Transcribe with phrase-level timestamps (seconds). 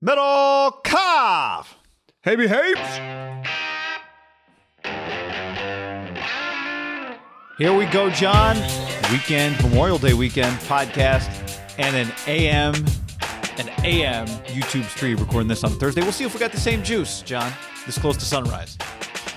[0.00, 1.76] Metal Calf.
[2.22, 2.96] Hey, heaps.
[7.58, 8.56] Here we go, John.
[9.10, 12.76] Weekend, Memorial Day weekend podcast, and an AM,
[13.58, 16.02] an AM YouTube stream recording this on Thursday.
[16.02, 17.52] We'll see if we got the same juice, John.
[17.84, 18.78] This close to sunrise.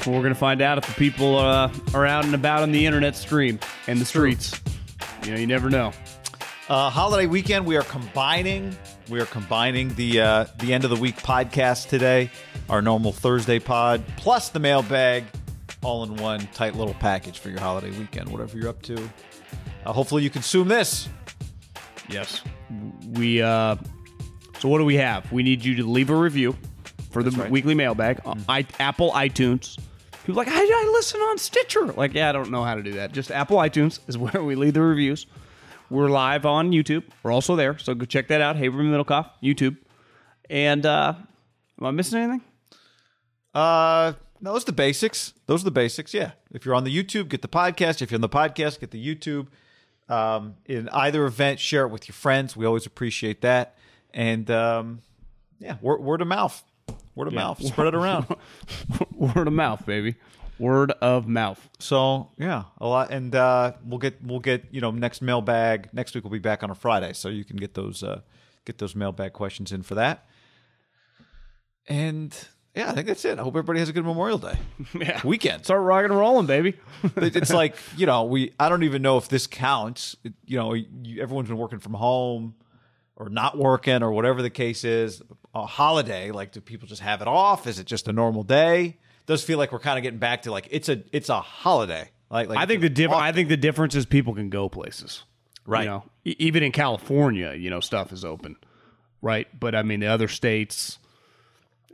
[0.06, 2.86] Well, we're gonna find out if the people uh, are out and about on the
[2.86, 4.62] internet stream and the streets.
[5.24, 5.92] You know, you never know.
[6.70, 7.66] Uh, holiday weekend.
[7.66, 8.78] We are combining.
[9.12, 12.30] We are combining the uh, the end of the week podcast today,
[12.70, 15.26] our normal Thursday pod, plus the mailbag,
[15.84, 18.30] all in one tight little package for your holiday weekend.
[18.30, 19.10] Whatever you're up to.
[19.86, 21.10] Uh, hopefully, you consume this.
[22.08, 22.42] Yes.
[23.10, 23.42] We.
[23.42, 23.76] uh
[24.60, 25.30] So what do we have?
[25.30, 26.56] We need you to leave a review
[27.12, 27.42] for the right.
[27.42, 27.52] Mm-hmm.
[27.52, 28.22] weekly mailbag.
[28.24, 29.78] on I, Apple iTunes.
[30.26, 31.88] People are like I, I listen on Stitcher.
[31.88, 33.12] Like, yeah, I don't know how to do that.
[33.12, 35.26] Just Apple iTunes is where we leave the reviews.
[35.92, 37.04] We're live on YouTube.
[37.22, 38.56] We're also there, so go check that out.
[38.56, 39.76] Haberman Middlekauff, YouTube.
[40.50, 41.16] And uh
[41.80, 42.42] am I missing anything?
[43.54, 45.34] Uh, no, those are the basics.
[45.48, 46.14] Those are the basics.
[46.14, 46.32] Yeah.
[46.52, 48.02] If you're on the YouTube, get the podcast.
[48.02, 49.48] If you're on the podcast, get the YouTube.
[50.08, 52.56] Um, in either event, share it with your friends.
[52.56, 53.76] We always appreciate that.
[54.14, 55.02] And um,
[55.60, 56.64] yeah, word, word of mouth.
[57.16, 57.62] Word of mouth.
[57.62, 58.34] Spread it around.
[59.12, 60.16] Word of mouth, baby.
[60.62, 61.70] Word of mouth.
[61.80, 66.14] So yeah, a lot, and uh, we'll get we'll get you know next mailbag next
[66.16, 66.24] week.
[66.24, 68.22] We'll be back on a Friday, so you can get those uh,
[68.66, 70.26] get those mailbag questions in for that.
[71.88, 72.36] And
[72.76, 73.38] yeah, I think that's it.
[73.40, 74.58] I hope everybody has a good Memorial Day
[74.94, 75.20] Yeah.
[75.26, 75.66] weekend.
[75.66, 76.76] Start rocking and rolling, baby.
[77.18, 80.16] It's like you know we I don't even know if this counts.
[80.24, 82.56] It- you know, you, everyone's been working from home
[83.16, 85.22] or not working or whatever the case is.
[85.54, 87.68] A holiday, like do people just have it off?
[87.68, 89.00] Is it just a normal day?
[89.26, 92.10] Does feel like we're kind of getting back to like it's a it's a holiday.
[92.30, 95.24] Like, like I think the diff- I think the difference is people can go places.
[95.66, 95.84] Right.
[95.84, 98.56] You know, E- even in California, you know, stuff is open.
[99.22, 99.48] Right.
[99.60, 100.98] But I mean, the other states,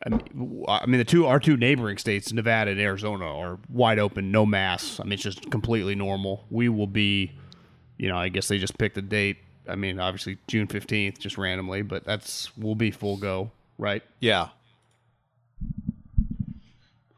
[0.06, 4.00] I mean, I mean, the two, our two neighboring states, Nevada and Arizona, are wide
[4.00, 5.00] open, no masks.
[5.00, 6.46] I mean, it's just completely normal.
[6.50, 7.34] We will be,
[7.98, 9.38] you know, I guess they just picked a date.
[9.68, 13.52] I mean, obviously June 15th, just randomly, but that's, we'll be full go.
[13.78, 14.04] Right.
[14.20, 14.50] Yeah.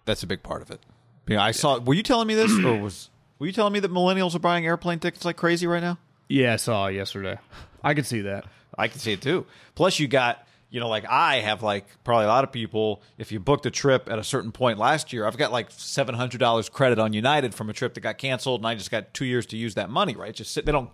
[0.06, 0.80] That's a big part of it.
[1.28, 1.80] Yeah, I saw.
[1.80, 4.66] Were you telling me this, or was were you telling me that millennials are buying
[4.66, 5.98] airplane tickets like crazy right now?
[6.28, 6.54] Yeah.
[6.54, 7.38] I saw it yesterday.
[7.84, 8.46] I could see that.
[8.78, 9.46] I can see it too.
[9.76, 13.02] Plus, you got you know, like I have like probably a lot of people.
[13.18, 16.16] If you booked a trip at a certain point last year, I've got like seven
[16.16, 19.14] hundred dollars credit on United from a trip that got canceled, and I just got
[19.14, 20.16] two years to use that money.
[20.16, 20.34] Right?
[20.34, 20.66] Just sit.
[20.66, 20.90] They don't.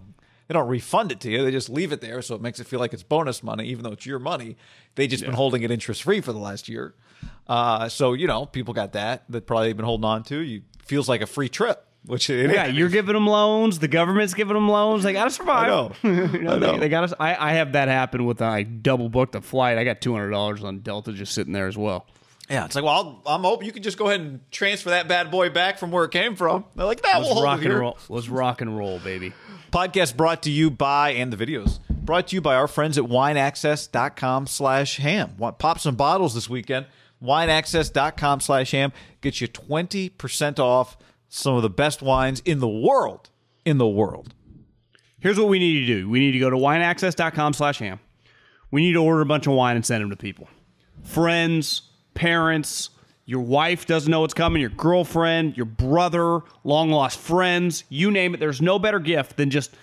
[0.48, 1.44] They don't refund it to you.
[1.44, 3.84] They just leave it there, so it makes it feel like it's bonus money, even
[3.84, 4.58] though it's your money.
[4.94, 6.94] They just been holding it interest free for the last year.
[7.48, 10.40] Uh, so you know, people got that that probably they've been holding on to.
[10.40, 12.76] You feels like a free trip, which it Yeah, is.
[12.76, 13.80] you're giving them loans.
[13.80, 15.04] The government's giving them loans.
[15.04, 15.66] They got to survive.
[15.66, 15.92] I know.
[16.04, 16.72] You know, I know.
[16.74, 17.16] They, they got to.
[17.22, 19.78] I, I have that happen with I double booked a flight.
[19.78, 22.08] I got two hundred dollars on Delta just sitting there as well.
[22.50, 25.08] Yeah, it's like, well, I'll, I'm hoping you can just go ahead and transfer that
[25.08, 26.64] bad boy back from where it came from.
[26.76, 27.80] They're like, that Let's will hold rock and here.
[27.80, 27.98] roll.
[28.08, 29.34] Let's rock and roll, baby.
[29.72, 33.06] Podcast brought to you by, and the videos brought to you by our friends at
[33.06, 35.34] wineaccess.com slash ham.
[35.38, 36.86] Want pop some bottles this weekend?
[37.26, 38.92] Wineaccess.com slash ham
[39.22, 40.98] gets you 20% off
[41.28, 43.30] some of the best wines in the world.
[43.66, 44.34] In the world.
[45.20, 46.10] Here's what we need to do.
[46.10, 48.00] We need to go to wineaccess.com slash ham.
[48.72, 50.48] We need to order a bunch of wine and send them to people.
[51.04, 51.82] Friends,
[52.14, 52.92] parents,
[53.26, 58.36] your wife doesn't know what's coming, your girlfriend, your brother, long lost friends, you name
[58.36, 58.40] it.
[58.40, 59.76] There's no better gift than just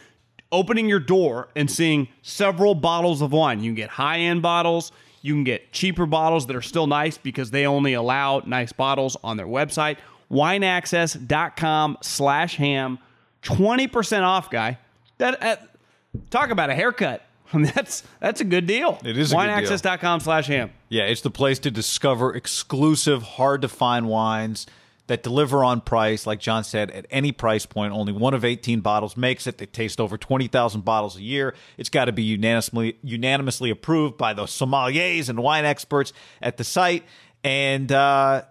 [0.53, 3.61] opening your door and seeing several bottles of wine.
[3.61, 4.93] You can get high end bottles,
[5.23, 9.17] you can get cheaper bottles that are still nice because they only allow nice bottles
[9.25, 9.97] on their website.
[10.31, 12.99] Wineaccess.com slash ham.
[13.43, 14.79] 20% off, guy.
[15.19, 15.77] That, that
[16.31, 17.23] talk about a haircut.
[17.53, 18.99] I mean, that's that's a good deal.
[19.05, 19.55] It is a good deal.
[19.55, 20.73] Wineaccess.com slash ham.
[20.89, 24.67] Yeah, it's the place to discover exclusive, hard to find wines
[25.09, 27.93] that deliver on price, like John said, at any price point.
[27.93, 29.59] Only one of 18 bottles makes it.
[29.59, 31.55] They taste over 20,000 bottles a year.
[31.77, 36.65] It's got to be unanimously, unanimously approved by the sommeliers and wine experts at the
[36.65, 37.05] site.
[37.43, 38.43] And uh,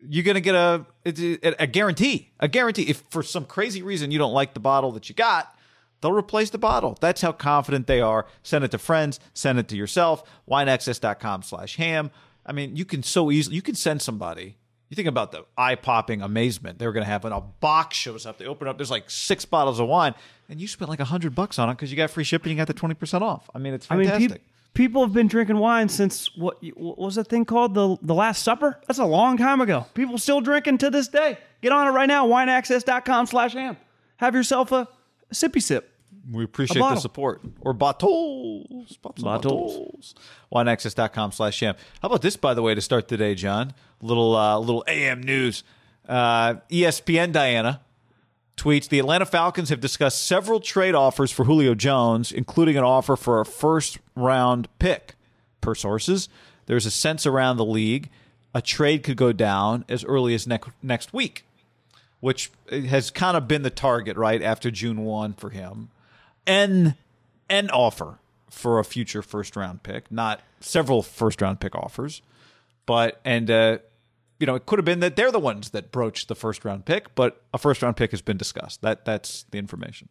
[0.00, 2.32] you're going to get a, a, a guarantee.
[2.40, 2.84] A guarantee.
[2.84, 5.54] If for some crazy reason you don't like the bottle that you got,
[6.00, 6.96] they'll replace the bottle.
[7.00, 8.26] That's how confident they are.
[8.42, 10.22] Send it to friends, send it to yourself.
[10.48, 12.10] Wineaccess.com slash ham.
[12.46, 14.56] I mean, you can so easily, you can send somebody.
[14.88, 18.24] You think about the eye popping amazement they're going to have when a box shows
[18.24, 18.38] up.
[18.38, 20.14] They open up, there's like six bottles of wine,
[20.48, 22.52] and you spent like a hundred bucks on it because you got free shipping.
[22.52, 23.50] You got the twenty percent off.
[23.54, 24.42] I mean, it's I mean, fantastic.
[24.74, 27.74] people have been drinking wine since what, what was that thing called?
[27.74, 28.78] The the Last Supper?
[28.86, 29.86] That's a long time ago.
[29.94, 31.38] People still drinking to this day.
[31.62, 32.28] Get on it right now.
[32.28, 33.76] Wineaccess.com slash ham.
[34.18, 34.86] Have yourself a
[35.32, 35.90] sippy sip.
[36.30, 37.42] We appreciate the support.
[37.60, 38.96] Or bottles.
[39.00, 39.22] Bottles.
[39.22, 40.14] bottles.
[40.52, 41.76] WineAccess.com slash sham.
[42.02, 43.74] How about this, by the way, to start the day, John?
[44.00, 45.62] Little uh, little AM news.
[46.08, 47.80] Uh, ESPN Dianna
[48.56, 53.16] tweets the Atlanta Falcons have discussed several trade offers for Julio Jones, including an offer
[53.16, 55.14] for a first round pick.
[55.60, 56.28] Per sources,
[56.66, 58.08] there's a sense around the league
[58.56, 61.44] a trade could go down as early as next next week,
[62.20, 65.90] which has kind of been the target right after June one for him.
[66.46, 66.94] An
[67.48, 68.18] an offer
[68.50, 72.22] for a future first round pick, not several first round pick offers,
[72.86, 73.78] but and uh,
[74.38, 76.84] you know, it could have been that they're the ones that broached the first round
[76.84, 78.82] pick, but a first round pick has been discussed.
[78.82, 80.08] That that's the information.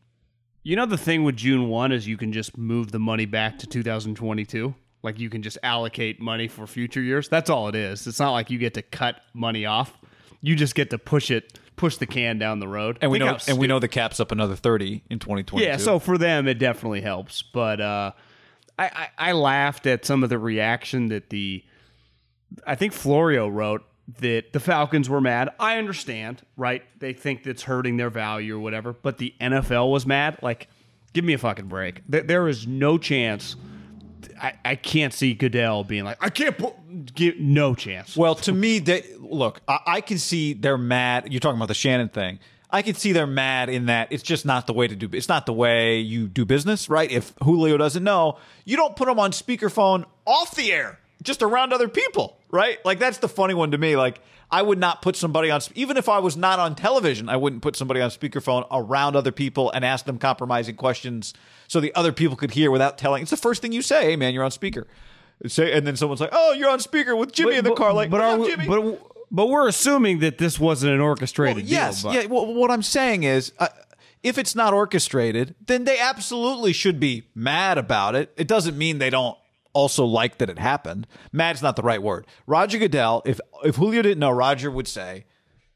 [0.64, 3.60] You know the thing with June 1 is you can just move the money back
[3.60, 4.74] to 2022.
[5.04, 7.30] Like you can just allocate money for future years.
[7.30, 8.08] That's all it is.
[8.08, 9.96] It's not like you get to cut money off.
[10.42, 12.98] You just get to push it, push the can down the road.
[13.02, 15.44] And we Think know how and we know the cap's up another 30 in twenty
[15.44, 15.66] twenty.
[15.66, 17.42] Yeah, so for them it definitely helps.
[17.42, 18.12] But uh,
[18.78, 21.64] I, I I laughed at some of the reaction that the
[22.66, 23.84] I think Florio wrote
[24.20, 25.50] that the Falcons were mad.
[25.60, 26.84] I understand, right?
[27.00, 28.94] They think that's hurting their value or whatever.
[28.94, 30.38] But the NFL was mad.
[30.42, 30.68] Like,
[31.14, 32.02] give me a fucking break.
[32.08, 33.56] There, there is no chance.
[34.42, 36.74] I, I can't see Goodell being like, I can't put,
[37.14, 38.16] give no chance.
[38.16, 39.62] Well, to me, they look.
[39.68, 41.32] I, I can see they're mad.
[41.32, 42.40] You're talking about the Shannon thing.
[42.70, 45.10] I can see they're mad in that it's just not the way to do.
[45.14, 47.10] It's not the way you do business, right?
[47.10, 51.74] If Julio doesn't know, you don't put him on speakerphone off the air, just around
[51.74, 52.84] other people, right?
[52.84, 53.96] Like that's the funny one to me.
[53.96, 54.20] Like
[54.52, 57.62] I would not put somebody on, even if I was not on television, I wouldn't
[57.62, 61.34] put somebody on speakerphone around other people and ask them compromising questions
[61.68, 63.22] so the other people could hear without telling.
[63.24, 64.88] It's the first thing you say, "Hey, man, you're on speaker."
[65.48, 68.10] Say, and then someone's like, "Oh, you're on speaker with Jimmy in the car." Like,
[68.10, 69.02] but are we, Jimmy?" but
[69.32, 72.12] but we're assuming that this wasn't an orchestrated Well, yes, deal.
[72.12, 72.28] but- yeah.
[72.28, 73.68] Well, what I'm saying is, uh,
[74.24, 78.32] if it's not orchestrated, then they absolutely should be mad about it.
[78.38, 79.38] It doesn't mean they don't
[79.76, 81.06] also like that it happened.
[81.32, 82.26] Mad's not the right word.
[82.48, 85.26] Roger Goodell, if if Julio didn't know, Roger would say,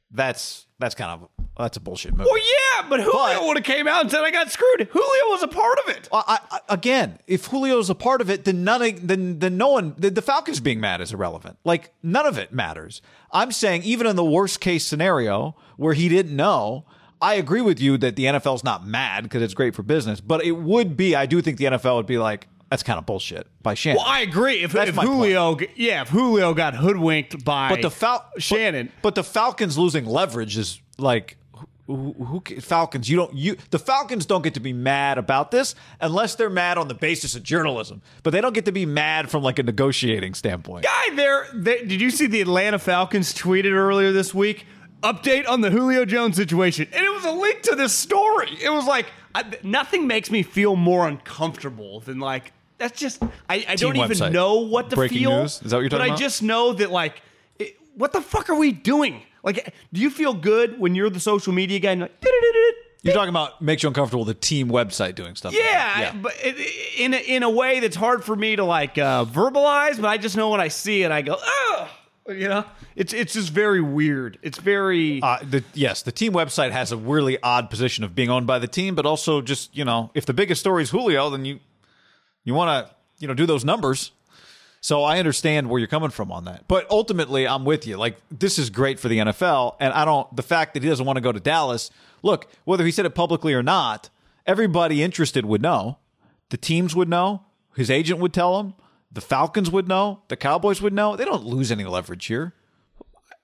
[0.09, 3.87] "That's that's kind of that's a bullshit move." Well, yeah, but Julio would have came
[3.87, 4.87] out and said I got screwed.
[4.89, 6.07] Julio was a part of it.
[6.11, 9.93] I, I, again, if Julio's a part of it, then none then then no one
[9.97, 11.57] the, the Falcons being mad is irrelevant.
[11.65, 13.01] Like none of it matters.
[13.31, 16.85] I'm saying even in the worst case scenario where he didn't know,
[17.21, 20.43] I agree with you that the NFL's not mad because it's great for business, but
[20.43, 21.15] it would be.
[21.15, 23.97] I do think the NFL would be like that's kind of bullshit by Shannon.
[23.97, 24.63] Well, I agree.
[24.63, 25.15] If, if my point.
[25.15, 29.77] Julio, yeah, if Julio got hoodwinked by but the Fal- Shannon, but, but the Falcons
[29.77, 31.37] losing leverage is like.
[31.87, 33.09] Who, who, who- Falcons?
[33.09, 33.33] You don't.
[33.33, 36.93] You the Falcons don't get to be mad about this unless they're mad on the
[36.93, 38.03] basis of journalism.
[38.21, 40.83] But they don't get to be mad from like a negotiating standpoint.
[40.83, 44.67] guy there, they, did you see the Atlanta Falcons tweeted earlier this week?
[45.01, 48.49] Update on the Julio Jones situation, and it was a link to this story.
[48.61, 53.65] It was like I, nothing makes me feel more uncomfortable than like that's just I,
[53.67, 54.31] I don't even website.
[54.31, 55.41] know what to Breaking feel.
[55.41, 55.61] news?
[55.61, 57.21] Is that what you're But talking I just know that like,
[57.59, 59.21] it, what the fuck are we doing?
[59.43, 61.91] Like, do you feel good when you're the social media guy?
[61.91, 62.11] And like,
[63.01, 65.53] You're talking about makes you uncomfortable the team website doing stuff.
[65.53, 68.97] like Yeah, but it, in a, in a way that's hard for me to like
[68.97, 69.95] uh, verbalize.
[69.95, 71.89] But I just know when I see it, I go, oh,
[72.27, 72.65] you know,
[72.97, 74.37] it's it's just very weird.
[74.41, 78.29] It's very Uh, the, yes, the team website has a really odd position of being
[78.29, 81.29] owned by the team, but also just you know, if the biggest story is Julio,
[81.29, 81.59] then you
[82.43, 84.11] you want to you know do those numbers.
[84.81, 87.97] So I understand where you're coming from on that, but ultimately, I'm with you.
[87.97, 90.33] Like this is great for the NFL, and I don't.
[90.35, 91.91] The fact that he doesn't want to go to Dallas.
[92.21, 94.09] Look, whether he said it publicly or not,
[94.45, 95.97] everybody interested would know.
[96.49, 97.43] The teams would know.
[97.75, 98.73] His agent would tell him.
[99.11, 100.21] The Falcons would know.
[100.27, 101.15] The Cowboys would know.
[101.15, 102.53] They don't lose any leverage here.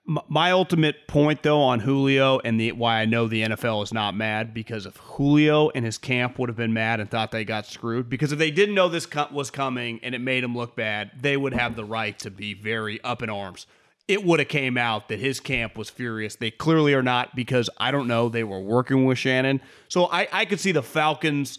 [0.08, 4.16] My ultimate point though on Julio and the why I know the NFL is not
[4.16, 7.66] mad because if Julio and his camp would have been mad and thought they got
[7.66, 11.12] screwed because if they didn't know this was coming and it made them look bad,
[11.20, 13.66] they would have the right to be very up in arms.
[14.08, 16.36] It would have came out that his camp was furious.
[16.36, 19.60] They clearly are not because I don't know they were working with Shannon.
[19.88, 21.58] So I I could see the Falcons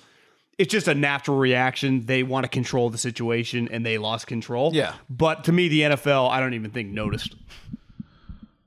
[0.58, 2.06] it's just a natural reaction.
[2.06, 4.70] They want to control the situation and they lost control.
[4.72, 4.94] Yeah.
[5.10, 7.34] But to me, the NFL, I don't even think noticed.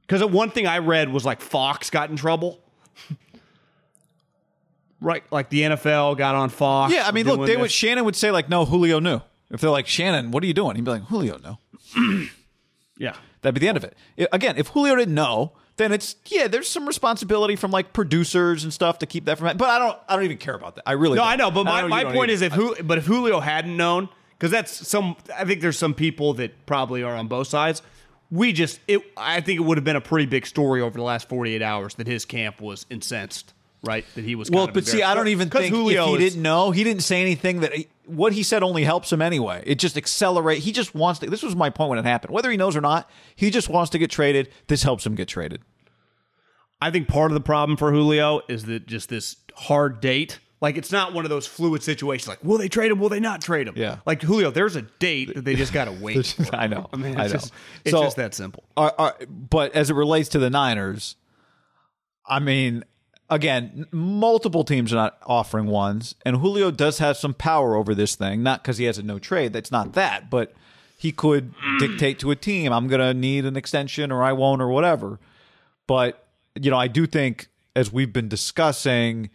[0.09, 2.59] Because one thing I read was like Fox got in trouble.
[5.01, 5.23] right.
[5.31, 6.93] Like the NFL got on Fox.
[6.93, 7.57] Yeah, I mean, look, they this.
[7.61, 10.53] would Shannon would say like, "No, Julio knew." If they're like, "Shannon, what are you
[10.53, 12.27] doing?" He'd be like, "Julio knew."
[13.01, 13.13] Yeah.
[13.41, 13.95] That'd be the end of it.
[14.33, 18.73] Again, if Julio didn't know, then it's yeah, there's some responsibility from like producers and
[18.73, 19.55] stuff to keep that from.
[19.55, 20.83] But I don't, I don't even care about that.
[20.85, 21.31] I really No, don't.
[21.31, 21.49] I know.
[21.49, 22.33] But my, you my point either.
[22.33, 25.93] is if who, but if Julio hadn't known, because that's some, I think there's some
[25.93, 27.81] people that probably are on both sides.
[28.31, 31.03] We just, it, I think it would have been a pretty big story over the
[31.03, 34.05] last 48 hours that his camp was incensed right?
[34.15, 36.33] That he was Well, of but see, I don't even think Julio if he is-
[36.33, 37.73] didn't know, he didn't say anything that
[38.05, 39.63] what he said only helps him anyway.
[39.65, 40.59] It just accelerate.
[40.59, 41.29] He just wants to.
[41.29, 42.33] This was my point when it happened.
[42.33, 44.49] Whether he knows or not, he just wants to get traded.
[44.67, 45.61] This helps him get traded.
[46.81, 50.39] I think part of the problem for Julio is that just this hard date.
[50.61, 52.27] Like it's not one of those fluid situations.
[52.27, 52.99] Like, will they trade him?
[52.99, 53.75] Will they not trade him?
[53.77, 53.97] Yeah.
[54.05, 56.35] Like Julio, there's a date that they just got to wait.
[56.51, 56.89] I know.
[56.91, 57.39] I mean, I it's know.
[57.39, 57.53] just
[57.85, 58.63] it's So- just that simple.
[58.75, 61.15] Are, are, but as it relates to the Niners,
[62.25, 62.83] I mean,
[63.29, 68.15] again, multiple teams are not offering ones, and Julio does have some power over this
[68.15, 68.43] thing.
[68.43, 69.53] Not because he has a no trade.
[69.53, 70.53] That's not that, but
[70.97, 71.79] he could mm.
[71.79, 75.19] dictate to a team, "I'm going to need an extension, or I won't, or whatever."
[75.87, 76.27] But
[76.59, 77.47] you know, I do think,
[77.77, 79.29] as we've been discussing.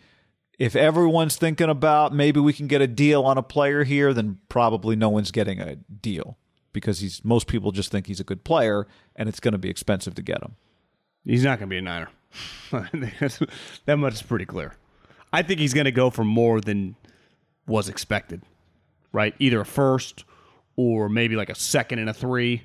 [0.58, 4.38] If everyone's thinking about maybe we can get a deal on a player here, then
[4.48, 6.36] probably no one's getting a deal
[6.72, 9.70] because he's most people just think he's a good player and it's going to be
[9.70, 10.56] expensive to get him.
[11.24, 12.08] He's not going to be a Niner.
[13.86, 14.74] that much is pretty clear.
[15.32, 16.96] I think he's going to go for more than
[17.66, 18.42] was expected,
[19.12, 19.34] right?
[19.38, 20.24] Either a first
[20.76, 22.64] or maybe like a second and a three.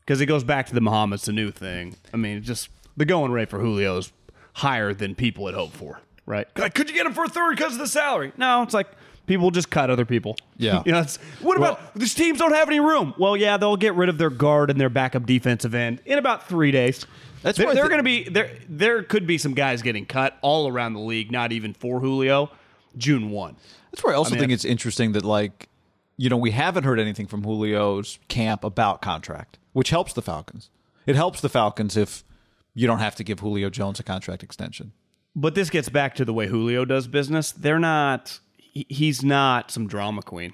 [0.00, 1.96] Because it goes back to the Mohamed Sanu thing.
[2.14, 4.12] I mean, just the going rate for Julio is
[4.54, 6.46] higher than people had hoped for, right?
[6.56, 8.32] Like, could you get him for a third because of the salary?
[8.36, 8.88] No, it's like
[9.26, 10.36] people just cut other people.
[10.56, 10.82] Yeah.
[10.86, 13.14] you know, it's, what about these teams don't have any room?
[13.18, 16.48] Well, yeah, they'll get rid of their guard and their backup defensive end in about
[16.48, 17.06] three days.
[17.42, 18.50] That's There, why I there are thi- going to be there.
[18.68, 22.50] There could be some guys getting cut all around the league, not even for Julio.
[22.96, 23.56] June one.
[23.92, 25.68] That's where I also mean, think it's interesting that like
[26.16, 30.68] you know we haven't heard anything from Julio's camp about contract, which helps the Falcons.
[31.06, 32.24] It helps the Falcons if
[32.74, 34.92] you don't have to give Julio Jones a contract extension.
[35.40, 37.52] But this gets back to the way Julio does business.
[37.52, 38.40] They're not.
[38.72, 40.52] He's not some drama queen,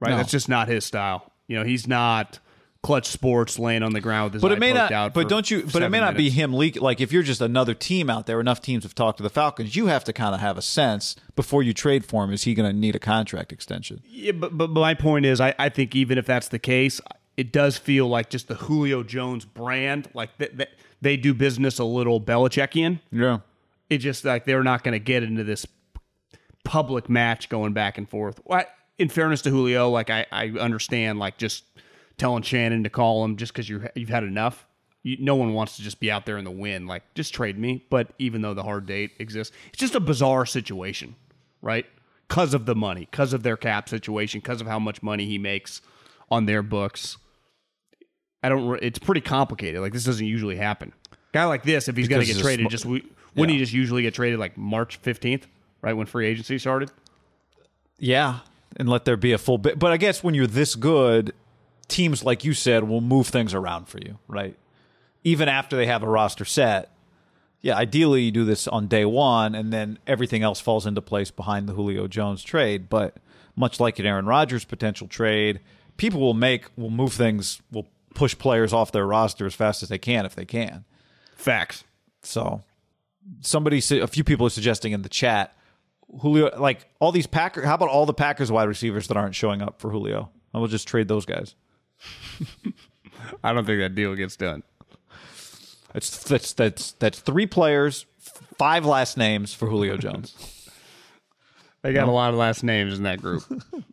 [0.00, 0.10] right?
[0.10, 0.16] No.
[0.18, 1.32] That's just not his style.
[1.48, 2.38] You know, he's not
[2.82, 4.92] clutch sports laying on the ground with his But it may not.
[4.92, 5.64] out But don't you?
[5.72, 6.80] But it may not be him leak.
[6.80, 9.74] Like if you're just another team out there, enough teams have talked to the Falcons.
[9.76, 12.32] You have to kind of have a sense before you trade for him.
[12.32, 14.02] Is he going to need a contract extension?
[14.04, 17.00] Yeah, but, but my point is, I, I think even if that's the case,
[17.36, 21.78] it does feel like just the Julio Jones brand, like th- th- they do business
[21.78, 23.00] a little Belichickian.
[23.10, 23.38] Yeah.
[23.88, 25.66] It just like they're not going to get into this
[26.64, 28.40] public match going back and forth.
[28.50, 28.66] I-
[28.98, 31.64] in fairness to Julio, like I, I understand, like just
[32.16, 34.66] telling Shannon to call him just because you you've had enough.
[35.02, 37.58] You, no one wants to just be out there in the wind, like just trade
[37.58, 37.84] me.
[37.90, 41.14] But even though the hard date exists, it's just a bizarre situation,
[41.60, 41.84] right?
[42.26, 45.36] Because of the money, because of their cap situation, because of how much money he
[45.38, 45.82] makes
[46.30, 47.18] on their books.
[48.42, 48.82] I don't.
[48.82, 49.80] It's pretty complicated.
[49.82, 50.92] Like this doesn't usually happen.
[51.32, 53.04] Guy like this, if he's going to get traded, sm- just we,
[53.36, 55.46] wouldn't he just usually get traded like March fifteenth,
[55.82, 56.90] right when free agency started?
[57.98, 58.40] Yeah,
[58.76, 59.78] and let there be a full bit.
[59.78, 61.32] But I guess when you're this good,
[61.88, 64.56] teams like you said will move things around for you, right?
[65.24, 66.90] Even after they have a roster set.
[67.62, 71.32] Yeah, ideally you do this on day one, and then everything else falls into place
[71.32, 72.88] behind the Julio Jones trade.
[72.88, 73.16] But
[73.56, 75.60] much like an Aaron Rodgers potential trade,
[75.96, 79.88] people will make will move things, will push players off their roster as fast as
[79.88, 80.84] they can if they can.
[81.34, 81.82] Facts.
[82.22, 82.62] So
[83.40, 85.56] somebody, a few people are suggesting in the chat,
[86.20, 87.64] Julio, like all these Packers.
[87.64, 90.30] How about all the Packers wide receivers that aren't showing up for Julio?
[90.54, 91.54] I will just trade those guys.
[93.44, 94.62] I don't think that deal gets done.
[95.92, 98.06] That's that's that's that's three players,
[98.58, 100.70] five last names for Julio Jones.
[101.82, 103.42] They got a lot of last names in that group.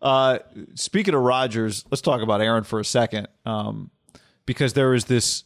[0.00, 0.38] Uh,
[0.76, 3.90] speaking of Rodgers, let's talk about Aaron for a second, um,
[4.46, 5.42] because there is this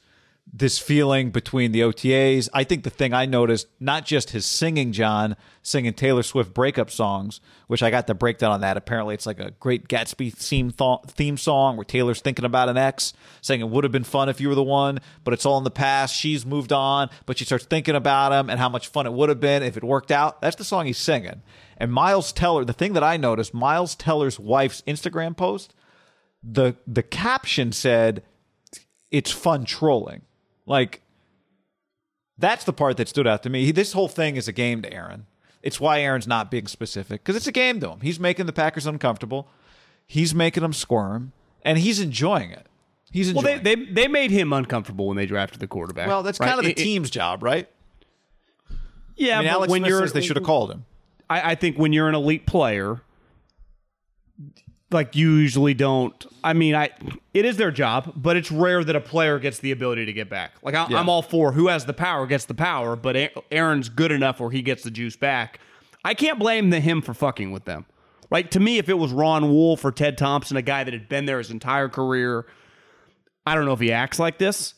[0.50, 2.48] this feeling between the OTAs.
[2.52, 6.90] I think the thing I noticed, not just his singing, John singing Taylor Swift breakup
[6.90, 8.76] songs, which I got the breakdown on that.
[8.76, 12.76] Apparently, it's like a Great Gatsby theme th- theme song where Taylor's thinking about an
[12.76, 15.58] ex, saying it would have been fun if you were the one, but it's all
[15.58, 16.14] in the past.
[16.14, 19.30] She's moved on, but she starts thinking about him and how much fun it would
[19.30, 20.42] have been if it worked out.
[20.42, 21.42] That's the song he's singing.
[21.78, 25.72] And Miles Teller, the thing that I noticed, Miles Teller's wife's Instagram post,
[26.42, 28.22] the the caption said,
[29.10, 30.22] "It's fun trolling."
[30.66, 31.02] Like
[32.38, 33.64] that's the part that stood out to me.
[33.66, 35.26] He, this whole thing is a game to Aaron.
[35.62, 38.00] It's why Aaron's not being specific because it's a game to him.
[38.00, 39.48] He's making the Packers uncomfortable.
[40.06, 41.32] He's making them squirm,
[41.64, 42.66] and he's enjoying it.
[43.12, 43.62] He's well, enjoying.
[43.62, 43.94] they, it.
[43.94, 46.08] they they made him uncomfortable when they drafted the quarterback.
[46.08, 46.48] well, that's right?
[46.48, 47.68] kind of the It- it- team's job, right?
[49.16, 50.84] yeah, I mean, but Alex when Smith you're says they should have called him.
[51.30, 53.02] I, I think when you're an elite player,
[54.92, 56.26] like you usually don't.
[56.44, 56.90] I mean, I
[57.34, 60.28] it is their job, but it's rare that a player gets the ability to get
[60.28, 60.52] back.
[60.62, 60.98] Like I, Yeah.
[60.98, 64.50] I'm all for who has the power gets the power, but Aaron's good enough where
[64.50, 65.60] he gets the juice back.
[66.04, 67.86] I can't blame the him for fucking with them.
[68.30, 71.08] Right to me, if it was Ron Wolf or Ted Thompson, a guy that had
[71.08, 72.46] been there his entire career,
[73.46, 74.74] I don't know if he acts like this,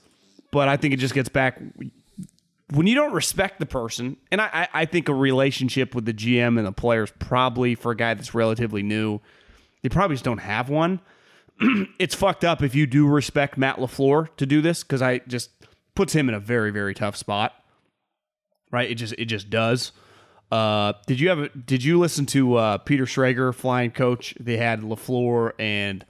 [0.51, 1.61] but I think it just gets back
[2.71, 6.59] when you don't respect the person, and I, I think a relationship with the GM
[6.59, 9.21] and the players probably for a guy that's relatively new,
[9.85, 10.99] they probably just don't have one.
[11.99, 15.51] it's fucked up if you do respect Matt LaFleur to do this because I just
[15.95, 17.53] puts him in a very very tough spot.
[18.73, 18.91] Right?
[18.91, 19.93] It just it just does.
[20.51, 24.35] Uh, did you have a, did you listen to uh, Peter Schrager, flying coach?
[24.41, 26.07] They had LaFleur and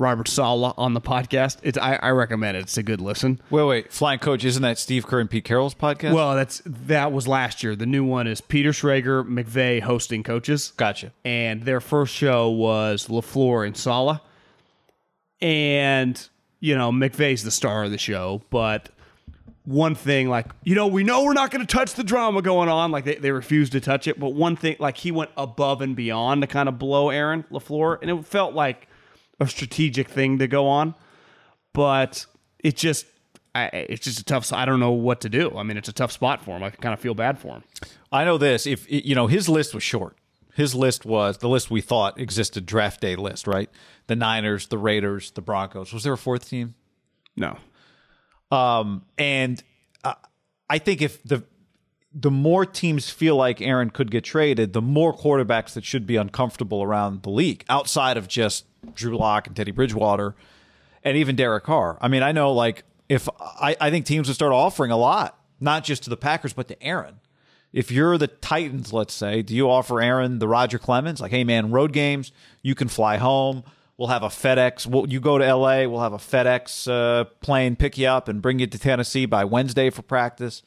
[0.00, 1.58] Robert Saleh on the podcast.
[1.62, 2.60] It's I, I recommend it.
[2.60, 3.38] It's a good listen.
[3.50, 6.14] Wait, wait, flying coach, isn't that Steve Kerr and Pete Carroll's podcast?
[6.14, 7.76] Well, that's that was last year.
[7.76, 10.72] The new one is Peter Schrager, McVay hosting coaches.
[10.76, 11.12] gotcha.
[11.24, 14.20] and their first show was LaFleur and Saleh.
[15.42, 16.28] And,
[16.60, 18.88] you know, McVay's the star of the show, but
[19.64, 22.68] one thing, like, you know, we know we're not going to touch the drama going
[22.68, 22.90] on.
[22.90, 24.18] Like, they, they refused to touch it.
[24.18, 27.98] But one thing, like, he went above and beyond to kind of blow Aaron LaFleur.
[28.00, 28.88] And it felt like
[29.40, 30.94] a strategic thing to go on.
[31.72, 32.26] But
[32.58, 33.06] it just,
[33.54, 35.56] I, it's just a tough, I don't know what to do.
[35.56, 36.62] I mean, it's a tough spot for him.
[36.62, 37.64] I kind of feel bad for him.
[38.12, 38.66] I know this.
[38.66, 40.16] If you know, his list was short.
[40.54, 43.70] His list was the list we thought existed draft day list, right?
[44.08, 45.92] The Niners, the Raiders, the Broncos.
[45.92, 46.74] Was there a fourth team?
[47.36, 47.56] No.
[48.50, 49.62] Um, and
[50.02, 50.14] uh,
[50.68, 51.44] I think if the
[52.12, 56.16] the more teams feel like Aaron could get traded, the more quarterbacks that should be
[56.16, 58.64] uncomfortable around the league, outside of just
[58.94, 60.34] Drew Lock and Teddy Bridgewater,
[61.04, 61.98] and even Derek Carr.
[62.00, 65.38] I mean, I know like if I, I think teams would start offering a lot,
[65.60, 67.20] not just to the Packers, but to Aaron.
[67.72, 71.20] If you're the Titans, let's say, do you offer Aaron the Roger Clemens?
[71.20, 72.32] Like, hey man, road games,
[72.62, 73.62] you can fly home.
[73.96, 74.86] We'll have a FedEx.
[74.86, 78.40] We'll, you go to LA, we'll have a FedEx uh, plane pick you up and
[78.40, 80.62] bring you to Tennessee by Wednesday for practice.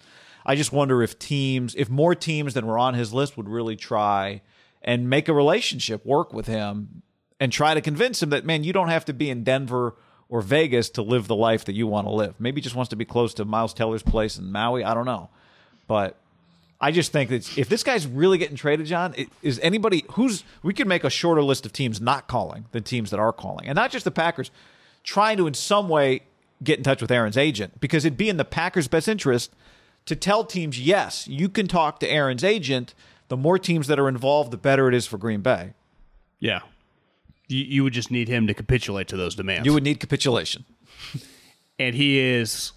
[0.46, 3.76] I just wonder if teams, if more teams than were on his list would really
[3.76, 4.42] try
[4.82, 7.03] and make a relationship work with him
[7.44, 9.96] and try to convince him that, man, you don't have to be in Denver
[10.30, 12.36] or Vegas to live the life that you want to live.
[12.40, 14.82] Maybe he just wants to be close to Miles Teller's place in Maui.
[14.82, 15.28] I don't know.
[15.86, 16.16] But
[16.80, 20.74] I just think that if this guy's really getting traded, John, is anybody who's we
[20.74, 23.76] could make a shorter list of teams not calling than teams that are calling, and
[23.76, 24.50] not just the Packers,
[25.04, 26.22] trying to in some way
[26.64, 29.54] get in touch with Aaron's agent because it'd be in the Packers' best interest
[30.06, 32.94] to tell teams, yes, you can talk to Aaron's agent.
[33.28, 35.74] The more teams that are involved, the better it is for Green Bay.
[36.40, 36.62] Yeah.
[37.48, 39.66] You, you would just need him to capitulate to those demands.
[39.66, 40.66] You would need capitulation.
[41.80, 42.72] and he is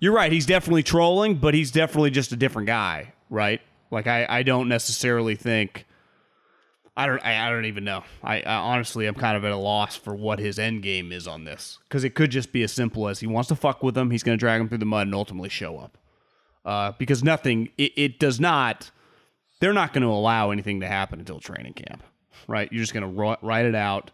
[0.00, 4.26] you're right he's definitely trolling but he's definitely just a different guy right like i,
[4.28, 5.86] I don't necessarily think
[6.96, 9.56] i don't i, I don't even know I, I honestly i'm kind of at a
[9.56, 12.72] loss for what his end game is on this because it could just be as
[12.72, 14.86] simple as he wants to fuck with him he's going to drag him through the
[14.86, 15.98] mud and ultimately show up
[16.64, 18.90] uh, because nothing it, it does not
[19.60, 22.02] they're not going to allow anything to happen until training camp
[22.48, 24.10] right you're just going to write it out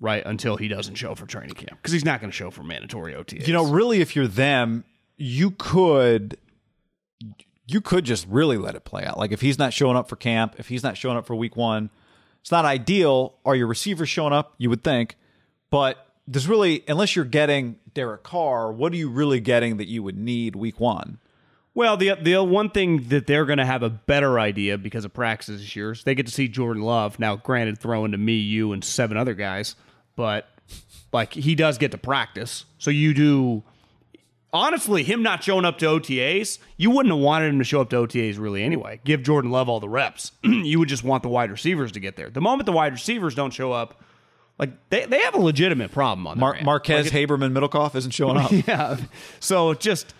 [0.00, 2.62] right until he doesn't show for training camp because he's not going to show for
[2.62, 3.46] mandatory OTAs.
[3.46, 4.84] You know, really, if you're them,
[5.16, 6.36] you could
[7.66, 9.18] you could just really let it play out.
[9.18, 11.56] Like if he's not showing up for camp, if he's not showing up for week
[11.56, 11.90] one,
[12.40, 13.36] it's not ideal.
[13.44, 14.54] Are your receivers showing up?
[14.58, 15.16] You would think,
[15.70, 20.02] but there's really unless you're getting Derek Carr, what are you really getting that you
[20.02, 21.18] would need week one?
[21.74, 25.12] Well, the the one thing that they're going to have a better idea because of
[25.12, 27.18] practice this year is they get to see Jordan Love.
[27.18, 29.74] Now, granted, throwing to me, you, and seven other guys,
[30.14, 30.48] but
[31.12, 32.64] like he does get to practice.
[32.78, 33.62] So you do.
[34.52, 37.90] Honestly, him not showing up to OTAs, you wouldn't have wanted him to show up
[37.90, 39.00] to OTAs really anyway.
[39.04, 40.30] Give Jordan Love all the reps.
[40.44, 42.30] you would just want the wide receivers to get there.
[42.30, 44.00] The moment the wide receivers don't show up,
[44.56, 48.36] like they, they have a legitimate problem on Mar- Marquez Like, Haberman Middlekauff isn't showing
[48.36, 48.52] up.
[48.68, 48.96] yeah.
[49.40, 50.14] So just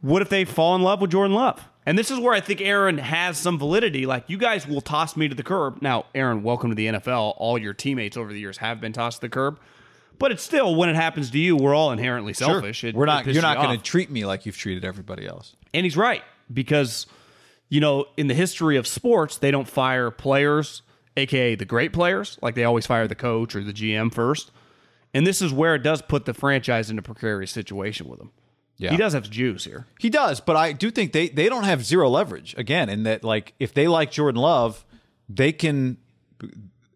[0.00, 1.64] what if they fall in love with Jordan Love?
[1.86, 4.06] And this is where I think Aaron has some validity.
[4.06, 5.80] Like you guys will toss me to the curb.
[5.82, 7.34] Now, Aaron, welcome to the NFL.
[7.38, 9.58] All your teammates over the years have been tossed to the curb.
[10.18, 12.84] But it's still when it happens to you, we're all inherently selfish.
[12.84, 13.24] It- We're not.
[13.26, 15.56] You're not going to treat me like you've treated everybody else.
[15.72, 17.06] And he's right because
[17.70, 20.82] you know, in the history of sports, they don't fire players,
[21.16, 24.50] aka the great players, like they always fire the coach or the GM first.
[25.14, 28.30] And this is where it does put the franchise in a precarious situation with him.
[28.80, 28.92] Yeah.
[28.92, 29.86] He does have juice here.
[29.98, 32.88] He does, but I do think they they don't have zero leverage again.
[32.88, 34.86] In that, like, if they like Jordan Love,
[35.28, 35.98] they can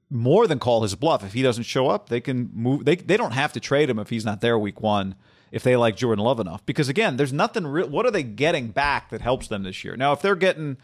[0.09, 1.23] more than call his bluff.
[1.23, 2.87] If he doesn't show up, they can move.
[2.87, 5.15] They they don't have to trade him if he's not there week one.
[5.53, 7.89] If they like Jordan Love enough, because again, there's nothing real.
[7.89, 9.95] What are they getting back that helps them this year?
[9.95, 10.79] Now, if they're getting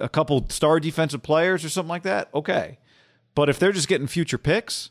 [0.00, 2.78] a couple star defensive players or something like that, okay.
[3.34, 4.90] But if they're just getting future picks,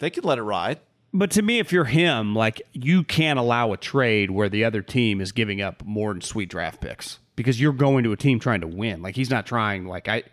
[0.00, 0.80] they could let it ride.
[1.12, 4.82] But to me, if you're him, like you can't allow a trade where the other
[4.82, 8.38] team is giving up more than sweet draft picks because you're going to a team
[8.38, 9.00] trying to win.
[9.00, 9.86] Like he's not trying.
[9.86, 10.24] Like I.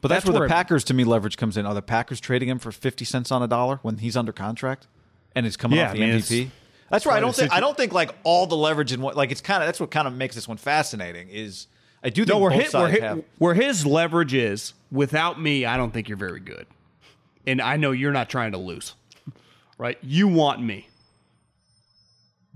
[0.00, 1.64] But that's, where, where the Packers, to me, leverage comes in.
[1.64, 4.86] Are the Packers trading him for fifty cents on a dollar when he's under contract
[5.34, 6.50] and he's coming Yeah, off the I mean, MVP?
[6.90, 7.16] That's right.
[7.16, 9.62] I don't think I don't think like all the leverage in what like it's kind
[9.62, 11.68] of that's what kind of makes this one fascinating is
[12.02, 14.74] I do think No, where both his, where, sides his, have where his leverage is,
[14.92, 16.66] without me, I don't think you're very good.
[17.46, 18.94] And I know you're not trying to lose,
[19.78, 19.98] right?
[20.02, 20.88] You want me.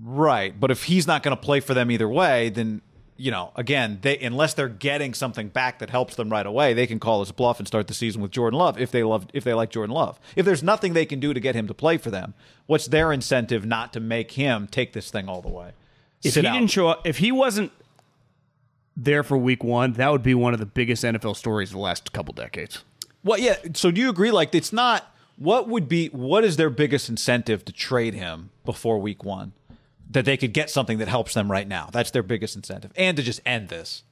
[0.01, 2.81] right, but if he's not going to play for them either way, then
[3.21, 6.87] you know again they unless they're getting something back that helps them right away, they
[6.87, 9.43] can call his bluff and start the season with Jordan Love if they love if
[9.43, 10.19] they like Jordan Love.
[10.35, 12.33] If there's nothing they can do to get him to play for them,
[12.65, 15.71] what's their incentive not to make him take this thing all the way?
[16.23, 16.53] If Sit he out.
[16.53, 17.71] didn't show up, if he wasn't
[18.95, 21.79] there for week one, that would be one of the biggest NFL stories of the
[21.79, 22.83] last couple decades.
[23.23, 23.55] Well, yeah.
[23.73, 24.31] So do you agree?
[24.31, 25.13] Like, it's not.
[25.39, 26.07] What would be?
[26.07, 29.53] What is their biggest incentive to trade him before week one?
[30.11, 31.89] That they could get something that helps them right now.
[31.93, 34.03] That's their biggest incentive, and to just end this.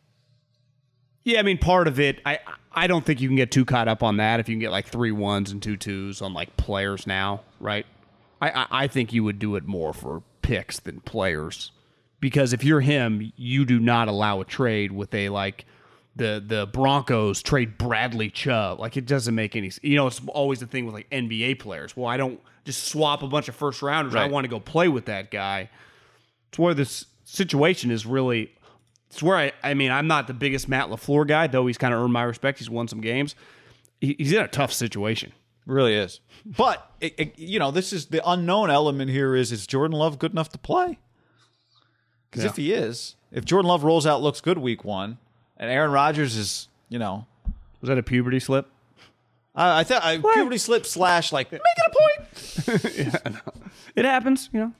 [1.26, 2.40] Yeah, I mean, part of it, I
[2.72, 4.40] I don't think you can get too caught up on that.
[4.40, 7.86] If you can get like three ones and two twos on like players now, right?
[8.42, 11.74] I I, I think you would do it more for picks than players,
[12.22, 15.66] because if you're him, you do not allow a trade with a like
[16.18, 18.80] the the Broncos trade Bradley Chubb.
[18.80, 19.72] Like it doesn't make any.
[19.82, 21.96] You know, it's always the thing with like NBA players.
[21.96, 24.16] Well, I don't just swap a bunch of first rounders.
[24.16, 25.70] I want to go play with that guy.
[26.50, 28.52] It's where this situation is really.
[29.10, 29.52] It's where I.
[29.64, 32.24] I mean, I'm not the biggest Matt LaFleur guy, though he's kind of earned my
[32.24, 32.60] respect.
[32.60, 33.36] He's won some games.
[34.02, 35.32] He, he's in a tough situation.
[35.66, 36.20] Really is.
[36.46, 39.36] But it, it- you know, this is the unknown element here.
[39.36, 40.98] Is is Jordan Love good enough to play?
[42.30, 42.50] Because Yeah.
[42.50, 45.18] if he is, if Jordan Love rolls out, looks good week one,
[45.58, 47.26] and Aaron Rodgers is, you know,
[47.82, 48.68] Was that a puberty slip?
[49.56, 53.42] I, I thought I puberty slip slash like making a point.
[53.96, 54.74] It happens, you know.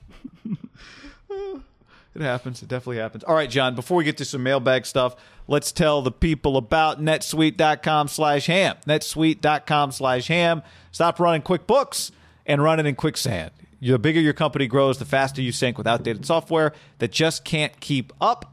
[2.14, 2.62] It happens.
[2.62, 3.24] It definitely happens.
[3.24, 5.16] All right, John, before we get to some mailbag stuff,
[5.48, 8.76] let's tell the people about netsuite.com slash ham.
[8.86, 10.62] netsuite.com slash ham.
[10.92, 12.10] Stop running QuickBooks
[12.46, 13.50] and run it in quicksand.
[13.80, 17.78] The bigger your company grows, the faster you sink with outdated software that just can't
[17.80, 18.52] keep up.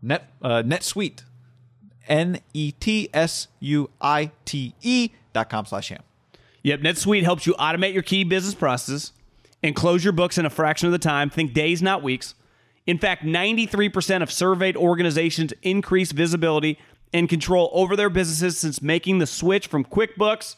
[0.00, 1.22] Net, uh, NetSuite.
[2.08, 3.08] N-E-T-S-U-I-T-E
[4.82, 6.02] E dot com slash ham.
[6.62, 9.12] Yep, NetSuite helps you automate your key business processes
[9.62, 11.30] and close your books in a fraction of the time.
[11.30, 12.34] Think days, not weeks.
[12.86, 16.78] In fact, 93% of surveyed organizations increase visibility
[17.12, 20.56] and control over their businesses since making the switch from QuickBooks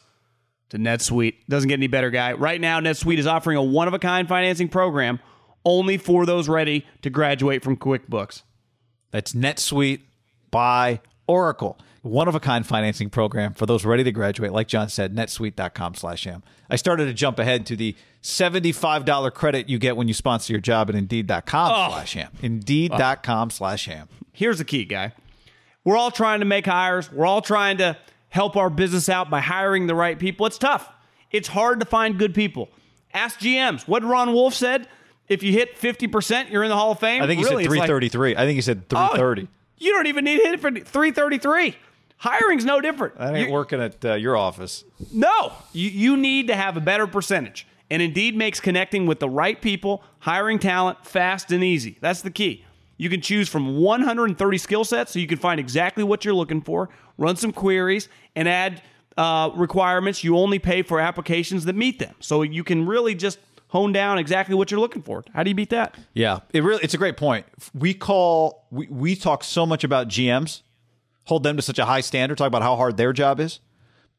[0.69, 1.35] to NetSuite.
[1.49, 2.33] Doesn't get any better, guy.
[2.33, 5.19] Right now, NetSuite is offering a one of a kind financing program
[5.65, 8.43] only for those ready to graduate from QuickBooks.
[9.11, 10.01] That's NetSuite
[10.49, 11.77] by Oracle.
[12.01, 14.51] One of a kind financing program for those ready to graduate.
[14.51, 16.43] Like John said, netsuite.com slash ham.
[16.69, 20.61] I started to jump ahead to the $75 credit you get when you sponsor your
[20.61, 21.93] job at indeed.com oh.
[21.93, 22.31] slash ham.
[22.41, 24.09] Indeed.com slash ham.
[24.33, 25.13] Here's the key, guy.
[25.83, 27.11] We're all trying to make hires.
[27.11, 27.97] We're all trying to
[28.29, 30.45] help our business out by hiring the right people.
[30.45, 30.89] It's tough.
[31.31, 32.69] It's hard to find good people.
[33.13, 33.87] Ask GMs.
[33.87, 34.87] What Ron Wolf said,
[35.27, 37.21] if you hit 50%, you're in the Hall of Fame.
[37.21, 38.35] I think he Really, said it's like, 333.
[38.35, 39.47] I think he said oh, 330.
[39.81, 41.75] You don't even need to hit it for 333.
[42.17, 43.17] Hiring's no different.
[43.17, 44.83] that ain't You- working at uh, your office.
[45.11, 47.67] no, you, you need to have a better percentage.
[47.89, 51.97] And Indeed makes connecting with the right people, hiring talent fast and easy.
[51.99, 52.63] That's the key.
[52.97, 56.61] You can choose from 130 skill sets so you can find exactly what you're looking
[56.61, 58.81] for, run some queries, and add
[59.17, 60.23] uh, requirements.
[60.23, 62.15] You only pay for applications that meet them.
[62.21, 63.39] So you can really just
[63.71, 65.23] hone down exactly what you're looking for.
[65.33, 65.95] How do you beat that?
[66.13, 67.45] Yeah, it really it's a great point.
[67.73, 70.61] We call we, we talk so much about GMs,
[71.23, 73.59] hold them to such a high standard, talk about how hard their job is,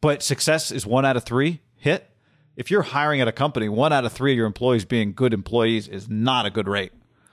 [0.01, 2.09] but success is one out of three hit.
[2.57, 5.33] If you're hiring at a company, one out of three of your employees being good
[5.33, 6.93] employees is not a good rate.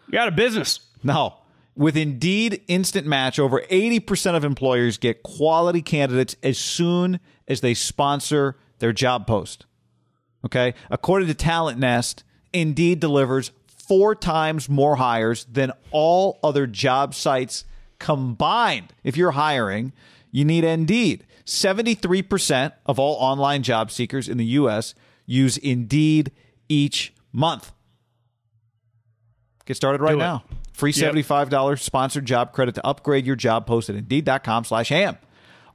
[0.09, 0.79] You're out of business.
[1.03, 1.35] No.
[1.75, 7.73] With Indeed Instant Match, over 80% of employers get quality candidates as soon as they
[7.73, 9.65] sponsor their job post.
[10.45, 10.73] Okay?
[10.89, 12.23] According to Talent Nest,
[12.53, 17.65] Indeed delivers four times more hires than all other job sites
[17.99, 18.93] combined.
[19.03, 19.93] If you're hiring,
[20.31, 21.25] you need Indeed.
[21.45, 24.93] 73% of all online job seekers in the U.S.
[25.25, 26.31] use Indeed
[26.67, 27.71] each month.
[29.65, 30.43] Get started right now.
[30.73, 35.17] Free $75 sponsored job credit to upgrade your job post at Indeed.com slash ham.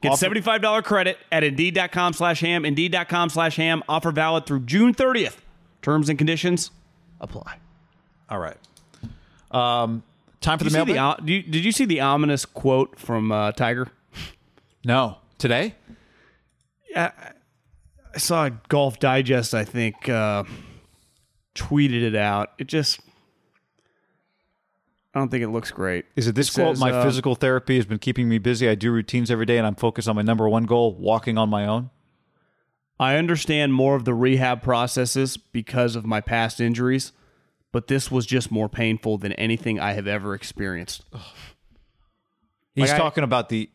[0.04, 2.64] Get Offer- $75 credit at Indeed.com slash ham.
[2.64, 3.82] Indeed.com slash ham.
[3.88, 5.36] Offer valid through June 30th.
[5.82, 6.70] Terms and conditions
[7.20, 7.56] apply.
[8.30, 8.56] All right.
[9.50, 10.02] Um,
[10.40, 11.18] time for Did the mailbag?
[11.20, 13.88] the, do you- did you see the ominous quote from uh, Tiger?
[14.84, 15.18] no.
[15.38, 15.74] Today?
[16.90, 17.10] Yeah.
[18.14, 20.44] I saw Golf Digest, I think, uh,
[21.54, 22.52] tweeted it out.
[22.58, 23.00] It just,
[25.14, 26.06] I don't think it looks great.
[26.16, 26.74] Is it this It quote?
[26.76, 28.68] says, My uh, physical therapy has been keeping me busy.
[28.68, 31.48] I do routines every day and I'm focused on my number one goal, walking on
[31.48, 31.90] my own.
[32.98, 37.12] I understand more of the rehab processes because of my past injuries,
[37.72, 41.04] but this was just more painful than anything I have ever experienced.
[42.74, 43.70] He's Like, I- talking about the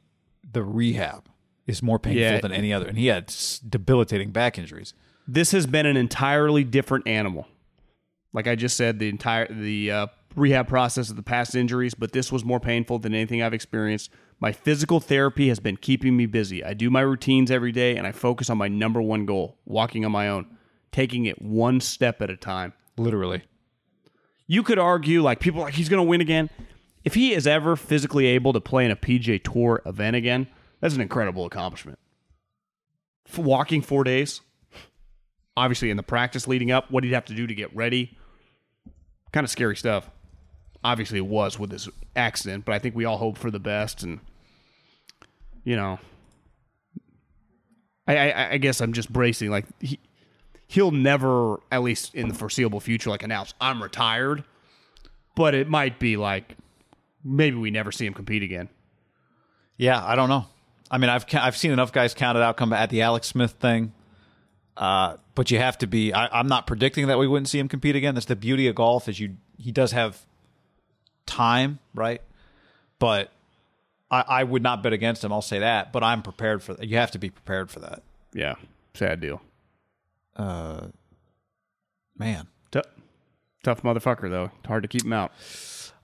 [0.52, 1.26] the rehab
[1.68, 2.40] is more painful Yeah.
[2.40, 3.32] than any other, and he had
[3.68, 4.94] debilitating back injuries.
[5.28, 7.48] This has been an entirely different animal.
[8.34, 12.12] Like I just said, the entire the uh, rehab process of the past injuries, but
[12.12, 14.12] this was more painful than anything I've experienced.
[14.40, 16.64] My physical therapy has been keeping me busy.
[16.64, 20.06] I do my routines every day, and I focus on my number one goal: walking
[20.06, 20.46] on my own,
[20.92, 22.74] taking it one step at a time.
[22.98, 23.44] Literally,
[24.48, 26.50] you could argue like people are like he's going to win again.
[27.04, 30.48] If he is ever physically able to play in a PGA Tour event again,
[30.82, 31.98] that's an incredible accomplishment.
[33.26, 34.42] For walking four days,
[35.56, 38.18] obviously in the practice leading up, what he'd have to do to get ready,
[39.32, 40.10] kind of scary stuff.
[40.84, 44.02] Obviously, it was with this accident, but I think we all hope for the best,
[44.04, 44.20] and
[45.64, 46.00] you know,
[48.08, 49.50] I, I, I guess I'm just bracing.
[49.50, 50.00] Like he,
[50.68, 54.44] he'll never, at least in the foreseeable future, like announce I'm retired.
[55.36, 56.56] But it might be like
[57.24, 58.70] maybe we never see him compete again.
[59.78, 60.04] yeah.
[60.04, 60.46] I don't know.
[60.92, 63.52] I mean, I've I've seen enough guys count it out come at the Alex Smith
[63.54, 63.94] thing.
[64.76, 66.14] Uh, but you have to be.
[66.14, 68.16] I, I'm not predicting that we wouldn't see him compete again.
[68.16, 70.26] That's the beauty of golf is you he does have
[71.30, 72.22] time, right?
[72.98, 73.32] But
[74.12, 75.32] I, I would not bet against him.
[75.32, 75.94] I'll say that.
[75.94, 76.88] But I'm prepared for that.
[76.88, 78.02] You have to be prepared for that,
[78.34, 78.56] Yeah,
[78.94, 79.42] sad deal.
[80.36, 80.88] Uh,
[82.18, 82.48] man.
[82.72, 82.86] Tough,
[83.64, 84.52] tough motherfucker though.
[84.66, 85.32] Hard to keep him out.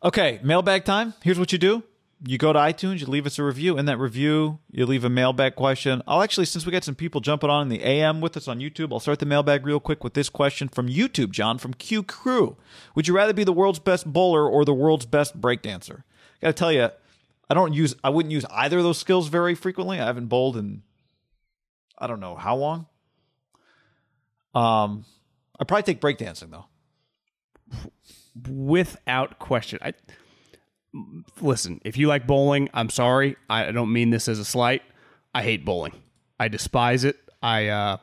[0.04, 1.14] Okay, mailbag time.
[1.24, 1.84] Here's what you do.
[2.24, 3.78] You go to iTunes, you leave us a review.
[3.78, 6.02] In that review, you leave a mailbag question.
[6.08, 8.60] I'll actually, since we got some people jumping on in the AM with us on
[8.60, 12.04] YouTube, I'll start the mailbag real quick with this question from YouTube, John, from Q
[12.04, 12.56] Crew.
[12.96, 16.04] Would you rather be the world's best bowler or the world's best breakdancer?
[16.42, 16.90] I got to tell you,
[17.50, 20.00] I don't use, I wouldn't use either of those skills very frequently.
[20.00, 20.84] I haven't bowled in,
[21.98, 22.88] I don't know how long.
[24.56, 25.06] Um,
[25.60, 26.66] I'd probably take breakdancing though.
[28.50, 29.80] without question.
[29.82, 29.94] I
[31.42, 31.82] listen.
[31.84, 33.36] If you like bowling, I'm sorry.
[33.50, 34.82] I don't mean this as a slight.
[35.34, 35.94] I hate bowling.
[36.40, 37.18] I despise it.
[37.42, 37.98] I uh,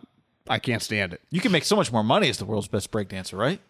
[0.49, 1.21] I can't stand it.
[1.31, 3.61] You can make so much more money as the world's best breakdancer, right?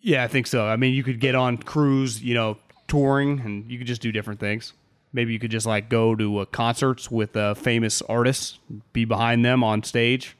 [0.00, 0.66] Yeah, I think so.
[0.66, 4.12] I mean, you could get on cruise, you know, touring, and you could just do
[4.12, 4.74] different things.
[5.12, 8.58] Maybe you could just like go to uh, concerts with uh, famous artists,
[8.92, 10.36] be behind them on stage.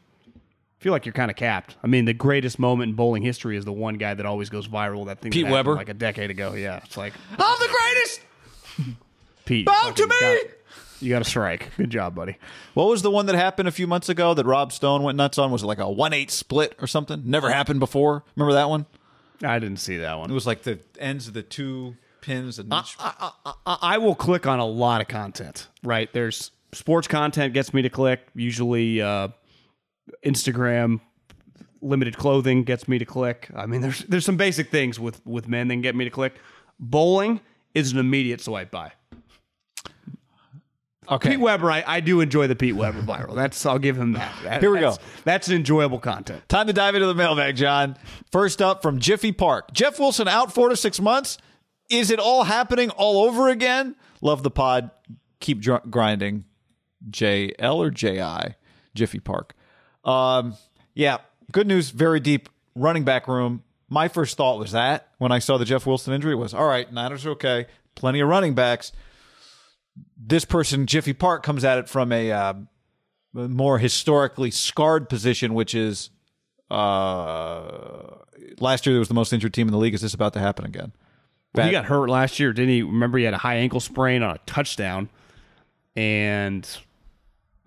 [0.85, 1.77] I feel like you're kind of capped.
[1.83, 4.69] I mean, the greatest moment in bowling history is the one guy that always goes
[4.69, 5.07] viral.
[5.07, 5.75] That thing, Pete happened, Weber?
[5.77, 6.53] like a decade ago.
[6.53, 8.21] Yeah, it's like I'm the greatest.
[9.47, 9.65] Pete.
[9.65, 10.15] Bow to me!
[10.21, 10.39] got-
[11.01, 11.71] you got a strike.
[11.79, 12.37] Good job, buddy.
[12.75, 15.39] What was the one that happened a few months ago that Rob Stone went nuts
[15.39, 15.51] on?
[15.51, 17.23] Was it like a one eight split or something?
[17.25, 18.23] Never happened before.
[18.37, 18.85] Remember that one?
[19.43, 20.31] I didn't see that one.
[20.31, 23.31] It was like the ends of the two pins and each- I,
[23.67, 25.67] I will click on a lot of content.
[25.83, 28.21] Right there's sports content gets me to click.
[28.35, 29.29] Usually, uh,
[30.25, 31.01] Instagram
[31.81, 33.49] limited clothing gets me to click.
[33.55, 36.35] I mean, there's there's some basic things with with men that get me to click.
[36.79, 37.41] Bowling
[37.75, 38.93] is an immediate swipe by.
[41.11, 41.31] okay.
[41.31, 43.35] Pete Weber, I, I do enjoy the Pete Weber viral.
[43.35, 44.33] That's I'll give him that.
[44.43, 45.05] That- Here we that's- go.
[45.25, 46.49] That's an enjoyable content.
[46.49, 47.97] Time to dive into the mailbag, John.
[48.33, 49.73] First up from Jiffy Park.
[49.73, 51.39] Jeff Wilson out four to six months.
[51.91, 53.95] Is it all happening all over again?
[54.23, 54.91] Love the pod.
[55.41, 56.45] Keep dr- grinding.
[57.11, 58.55] JL or JI?
[58.95, 59.55] Jiffy Park.
[60.05, 60.57] Um,
[60.95, 61.19] yeah,
[61.53, 61.91] good news.
[61.91, 63.63] Very deep running back room.
[63.89, 66.91] My first thought was that when I saw the Jeff Wilson injury was all right.
[66.93, 67.67] Niners are okay.
[67.95, 68.93] Plenty of running backs.
[70.17, 72.55] This person, Jiffy Park, comes at it from a uh,
[73.33, 76.11] more historically scarred position, which is
[76.71, 78.17] uh,
[78.59, 79.95] last year there was the most injured team in the league.
[79.95, 80.93] Is this about to happen again?
[81.67, 82.83] He got hurt last year, didn't he?
[82.83, 85.09] Remember, he had a high ankle sprain on a touchdown,
[85.95, 86.69] and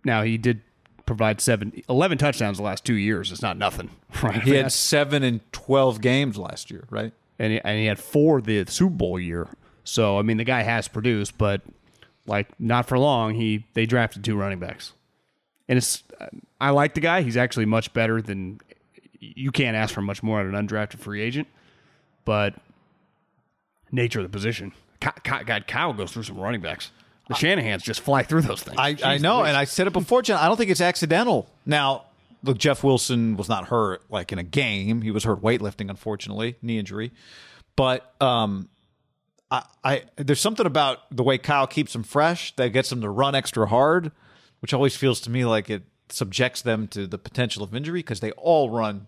[0.04, 0.62] now he did
[1.08, 3.32] provide seven, 11 touchdowns the last two years.
[3.32, 3.90] It's not nothing,
[4.22, 4.44] right?
[4.44, 7.14] He had seven in twelve games last year, right?
[7.40, 9.48] and he, and he had four the Super Bowl year.
[9.84, 11.62] So I mean, the guy has produced, but
[12.26, 13.36] like not for long.
[13.36, 14.94] He they drafted two running backs,
[15.68, 16.28] and it's uh,
[16.60, 17.22] I like the guy.
[17.22, 18.60] He's actually much better than
[19.20, 21.48] you can't ask for much more of an undrafted free agent,
[22.26, 22.56] but
[23.92, 24.74] nature of the position.
[25.24, 26.92] God, Kyle goes through some running backs.
[27.30, 28.78] The Shanahan's just fly through those things.
[28.78, 29.50] I, I know, Louise.
[29.50, 30.40] and I said it before, John.
[30.40, 31.50] I don't think it's accidental.
[31.66, 32.06] Now,
[32.44, 35.02] look, Jeff Wilson was not hurt like in a game.
[35.02, 37.12] He was hurt weightlifting, unfortunately, knee injury.
[37.76, 38.70] But um,
[39.52, 43.10] I, I there's something about the way Kyle keeps him fresh that gets him to
[43.10, 44.12] run extra hard,
[44.60, 48.22] which always feels to me like it subjects them to the potential of injury because
[48.22, 49.08] they all run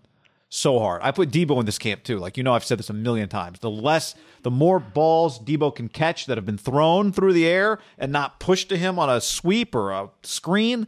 [0.50, 1.00] so hard.
[1.02, 2.18] I put Deebo in this camp too.
[2.18, 3.60] Like you know, I've said this a million times.
[3.60, 7.78] The less, the more balls Deebo can catch that have been thrown through the air
[7.96, 10.86] and not pushed to him on a sweep or a screen,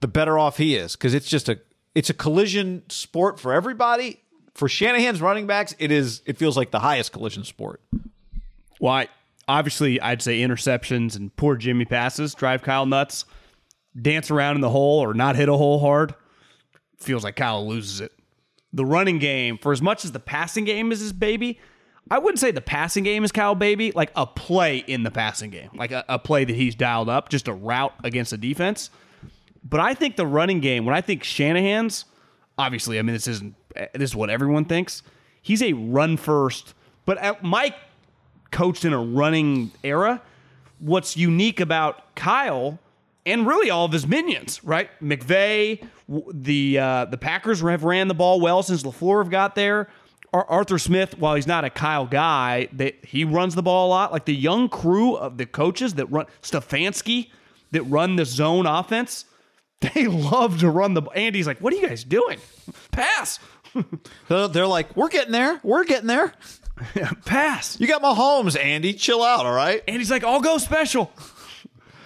[0.00, 0.94] the better off he is.
[0.94, 1.58] Because it's just a,
[1.94, 4.22] it's a collision sport for everybody.
[4.54, 7.82] for Shanahan's running backs, it is it feels like the highest collision sport.
[8.78, 9.08] Why?
[9.48, 13.24] Obviously, I'd say interceptions and poor Jimmy passes drive Kyle nuts.
[14.00, 16.14] Dance around in the hole or not hit a hole hard
[16.98, 18.12] feels like Kyle loses it.
[18.76, 21.58] The running game, for as much as the passing game is his baby,
[22.10, 23.90] I wouldn't say the passing game is Kyle baby.
[23.90, 27.30] Like a play in the passing game, like a, a play that he's dialed up,
[27.30, 28.90] just a route against the defense.
[29.64, 32.04] But I think the running game, when I think Shanahan's,
[32.58, 33.54] obviously, I mean this isn't
[33.94, 35.02] this is what everyone thinks.
[35.42, 36.74] He's a run first,
[37.06, 37.74] but Mike
[38.50, 40.22] coached in a running era.
[40.78, 42.78] What's unique about Kyle
[43.26, 44.88] and really all of his minions, right?
[45.02, 45.84] McVay,
[46.32, 49.88] the uh, the Packers have ran the ball well since LaFleur have got there.
[50.32, 54.12] Arthur Smith, while he's not a Kyle guy, that he runs the ball a lot.
[54.12, 57.30] Like the young crew of the coaches that run Stefanski
[57.70, 59.24] that run the zone offense,
[59.80, 61.02] they love to run the.
[61.02, 62.38] Andy's like, "What are you guys doing?
[62.90, 63.38] Pass."
[64.28, 65.60] They're like, "We're getting there.
[65.62, 66.34] We're getting there."
[67.24, 67.80] Pass.
[67.80, 68.92] You got Mahomes, Andy.
[68.92, 69.82] Chill out, all right?
[69.88, 71.10] Andy's like, "I'll go special."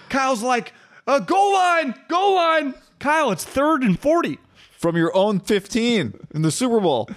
[0.09, 0.72] Kyle's like,
[1.11, 4.38] uh, "Goal line, goal line." Kyle, it's third and forty
[4.79, 7.09] from your own fifteen in the Super Bowl.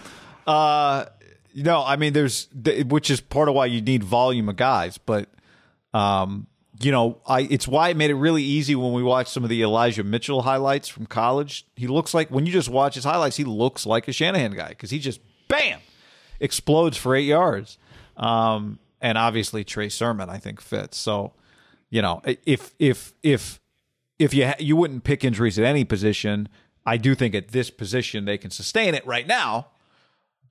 [0.47, 1.05] Uh,
[1.53, 2.47] you know, I mean, there's
[2.87, 5.29] which is part of why you need volume of guys, but
[5.93, 6.47] um,
[6.79, 9.49] you know, I it's why it made it really easy when we watched some of
[9.49, 11.65] the Elijah Mitchell highlights from college.
[11.75, 14.69] He looks like when you just watch his highlights, he looks like a Shanahan guy
[14.69, 15.79] because he just bam
[16.39, 17.77] explodes for eight yards.
[18.17, 20.97] Um, and obviously Trey Sermon, I think fits.
[20.97, 21.33] So,
[21.89, 23.59] you know, if if if
[24.23, 26.49] if you ha- you wouldn't pick injuries at any position,
[26.85, 29.67] I do think at this position they can sustain it right now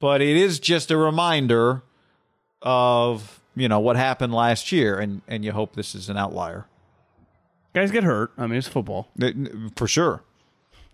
[0.02, 1.80] but it is just a reminder
[2.60, 6.66] of you know what happened last year, and and you hope this is an outlier.
[7.72, 8.32] Guys get hurt.
[8.36, 9.08] I mean, it's football
[9.76, 10.24] for sure.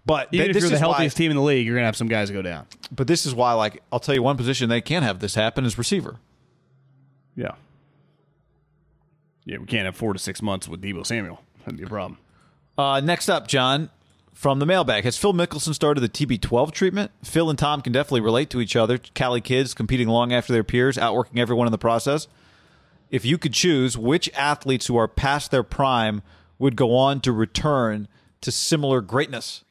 [0.05, 1.97] But even th- if you're the healthiest why, team in the league, you're gonna have
[1.97, 2.67] some guys go down.
[2.93, 5.65] But this is why, like, I'll tell you one position they can't have this happen
[5.65, 6.17] is receiver.
[7.35, 7.53] Yeah.
[9.47, 11.41] Yeah, we can't have four to six months with Deebo Samuel.
[11.61, 12.19] That'd be a problem.
[12.79, 13.91] Uh, next up, John,
[14.33, 15.03] from the mailbag.
[15.03, 17.11] Has Phil Mickelson started the TB12 treatment?
[17.25, 18.99] Phil and Tom can definitely relate to each other.
[18.99, 22.29] Cali kids competing long after their peers, outworking everyone in the process.
[23.11, 26.23] If you could choose, which athletes who are past their prime
[26.61, 28.07] would go on to return
[28.43, 29.65] to similar greatness?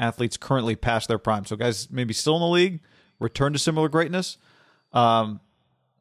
[0.00, 1.44] Athletes currently past their prime.
[1.44, 2.80] So, guys, maybe still in the league,
[3.20, 4.38] return to similar greatness.
[4.92, 5.38] Um,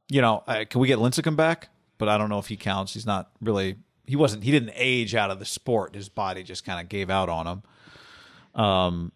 [0.10, 1.69] you know, can we get Lincecum back?
[2.00, 2.93] But I don't know if he counts.
[2.93, 5.96] He's not really he wasn't he didn't age out of the sport.
[5.96, 8.62] His body just kind of gave out on him.
[8.62, 9.12] Um,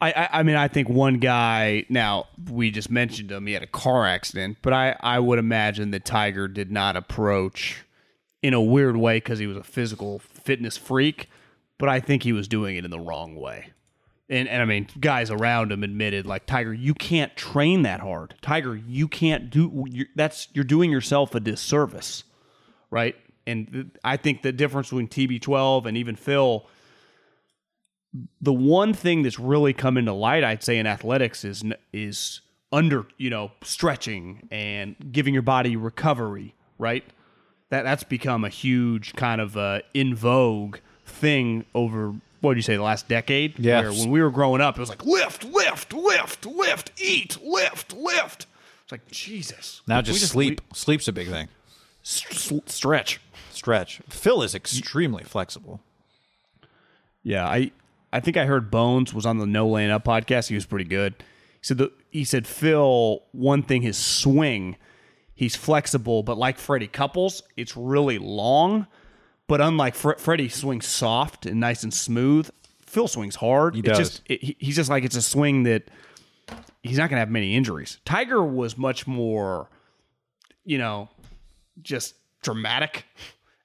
[0.00, 1.84] I, I, I mean I think one guy.
[1.88, 3.46] Now we just mentioned him.
[3.46, 7.84] He had a car accident, but I I would imagine that Tiger did not approach
[8.42, 11.28] in a weird way because he was a physical fitness freak.
[11.78, 13.72] But I think he was doing it in the wrong way.
[14.30, 18.36] And, and I mean, guys around him admitted, like Tiger, you can't train that hard.
[18.40, 19.86] Tiger, you can't do.
[19.90, 22.22] You're, that's you're doing yourself a disservice,
[22.90, 23.16] right?
[23.50, 26.66] And I think the difference between TB12 and even Phil,
[28.40, 32.40] the one thing that's really come into light, I'd say, in athletics is is
[32.72, 36.54] under you know stretching and giving your body recovery.
[36.78, 37.04] Right,
[37.68, 42.62] that that's become a huge kind of uh, in vogue thing over what do you
[42.62, 43.58] say the last decade?
[43.58, 43.90] Yeah.
[43.90, 48.46] When we were growing up, it was like lift, lift, lift, lift, eat, lift, lift.
[48.82, 49.82] It's like Jesus.
[49.86, 50.60] Now just, just sleep.
[50.72, 51.48] Sleep's a big thing.
[52.02, 53.20] stretch
[53.60, 54.00] stretch.
[54.08, 55.80] Phil is extremely flexible.
[57.22, 57.72] Yeah, I
[58.10, 60.48] I think I heard Bones was on the No Laying Up podcast.
[60.48, 61.14] He was pretty good.
[61.18, 61.24] He
[61.62, 64.76] said the, he said Phil one thing his swing,
[65.34, 68.86] he's flexible, but like Freddie Couples, it's really long.
[69.46, 73.74] But unlike Fre- Freddie swings soft and nice and smooth, Phil swings hard.
[73.74, 73.98] He it's does.
[73.98, 75.90] Just, it, he's just like it's a swing that
[76.82, 77.98] he's not going to have many injuries.
[78.06, 79.68] Tiger was much more,
[80.64, 81.10] you know,
[81.82, 83.04] just dramatic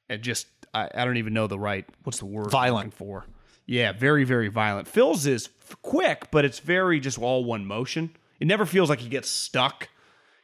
[0.09, 3.25] and just I, I don't even know the right what's the word violent for.
[3.65, 4.87] Yeah, very very violent.
[4.87, 5.49] Phil's is
[5.81, 8.11] quick, but it's very just all one motion.
[8.39, 9.89] It never feels like he gets stuck.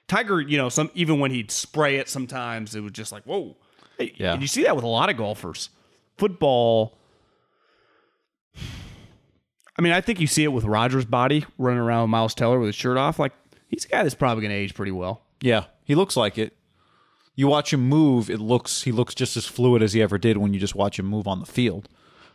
[0.07, 3.57] Tiger, you know, some even when he'd spray it, sometimes it was just like whoa.
[3.99, 5.69] Yeah, and you see that with a lot of golfers.
[6.17, 6.97] Football.
[9.77, 12.59] I mean, I think you see it with Rodgers' body running around with Miles Teller
[12.59, 13.19] with his shirt off.
[13.19, 13.33] Like
[13.67, 15.21] he's a guy that's probably going to age pretty well.
[15.39, 16.55] Yeah, he looks like it
[17.41, 20.37] you watch him move, it looks he looks just as fluid as he ever did
[20.37, 21.89] when you just watch him move on the field.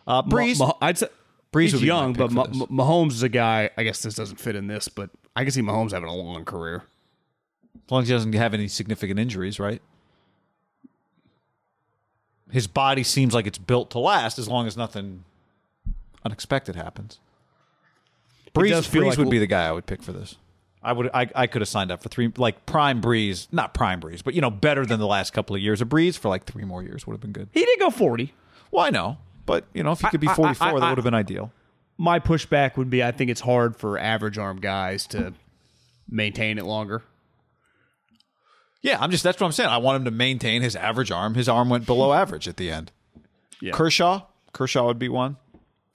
[0.05, 1.07] Uh, Brees, Ma- Ma- I'd say
[1.53, 3.71] Brees he's young, but Ma- Mahomes is a guy.
[3.77, 6.45] I guess this doesn't fit in this, but I can see Mahomes having a long
[6.45, 6.83] career
[7.87, 9.81] as long as he doesn't have any significant injuries, right?
[12.51, 15.23] His body seems like it's built to last as long as nothing
[16.25, 17.21] unexpected happens.
[18.53, 20.35] Brees, Brees like would be the guy I would pick for this.
[20.87, 24.01] I would I, I could have signed up for three like prime Brees, not prime
[24.01, 25.83] Brees, but you know better than the last couple of years.
[25.83, 27.49] A Brees for like three more years would have been good.
[27.53, 28.33] He did go 40.
[28.71, 31.05] Well, I know, but you know if he could be I- 44, that would have
[31.05, 31.53] been ideal.
[31.99, 35.33] My pushback would be I think it's hard for average arm guys to
[36.09, 37.03] maintain it longer.
[38.83, 39.71] Yeah, I'm just that's what I'm saying.
[39.71, 41.35] I want him to maintain his average arm.
[41.35, 42.93] His arm went below average at the end.
[43.61, 43.73] Yeah.
[43.73, 44.23] Kershaw,
[44.53, 45.37] Kershaw would be one.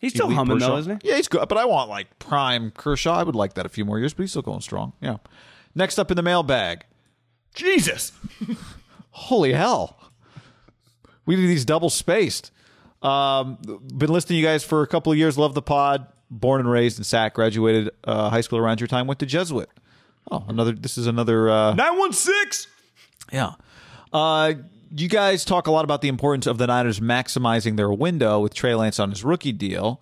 [0.02, 0.68] He's still humming Kershaw.
[0.74, 1.10] though, isn't he?
[1.10, 3.14] Yeah, he's good, but I want like prime Kershaw.
[3.14, 4.94] I would like that a few more years, but he's still going strong.
[5.00, 5.18] Yeah.
[5.76, 6.86] Next up in the mailbag.
[7.54, 8.12] Jesus.
[9.12, 9.98] Holy hell.
[11.26, 12.52] We do these double spaced.
[13.04, 13.58] Um,
[13.96, 15.38] been listening to you guys for a couple of years.
[15.38, 16.08] Love the pod.
[16.32, 17.36] Born and raised in Sac.
[17.36, 19.06] Graduated uh, high school around your time.
[19.06, 19.70] Went to Jesuit.
[20.32, 20.72] Oh, another.
[20.72, 21.50] This is another.
[21.50, 22.72] Uh, 916.
[23.32, 23.54] yeah.
[24.14, 24.54] Uh,
[24.96, 28.54] you guys talk a lot about the importance of the Niners maximizing their window with
[28.54, 30.02] Trey Lance on his rookie deal.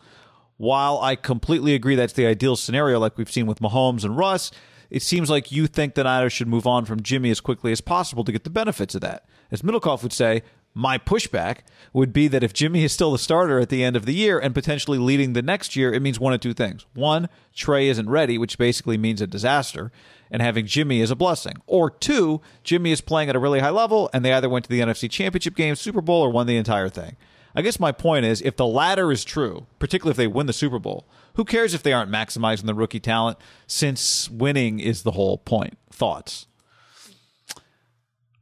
[0.57, 4.51] While I completely agree that's the ideal scenario, like we've seen with Mahomes and Russ,
[4.89, 7.81] it seems like you think the Niners should move on from Jimmy as quickly as
[7.81, 9.25] possible to get the benefits of that.
[9.51, 10.41] As Middlekauff would say,
[10.73, 11.59] my pushback
[11.93, 14.39] would be that if Jimmy is still the starter at the end of the year
[14.39, 16.85] and potentially leading the next year, it means one of two things.
[16.93, 19.91] One, Trey isn't ready, which basically means a disaster,
[20.31, 21.55] and having Jimmy is a blessing.
[21.67, 24.69] Or two, Jimmy is playing at a really high level and they either went to
[24.69, 27.15] the NFC Championship game, Super Bowl, or won the entire thing.
[27.55, 30.53] I guess my point is if the latter is true, particularly if they win the
[30.53, 35.11] Super Bowl, who cares if they aren't maximizing the rookie talent since winning is the
[35.11, 35.77] whole point?
[35.91, 36.45] Thoughts?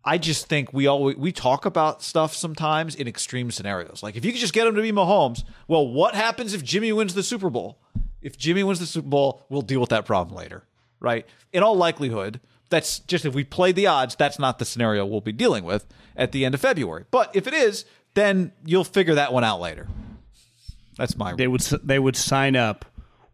[0.07, 4.01] I just think we always we talk about stuff sometimes in extreme scenarios.
[4.01, 6.93] Like if you could just get him to be Mahomes, well, what happens if Jimmy
[6.93, 7.77] wins the Super Bowl?
[8.21, 10.63] If Jimmy wins the Super Bowl, we'll deal with that problem later,
[10.99, 11.25] right?
[11.53, 12.39] In all likelihood,
[12.69, 15.85] that's just if we play the odds, that's not the scenario we'll be dealing with
[16.15, 17.05] at the end of February.
[17.11, 19.87] But if it is, then you'll figure that one out later.
[20.97, 22.85] That's my They would they would sign up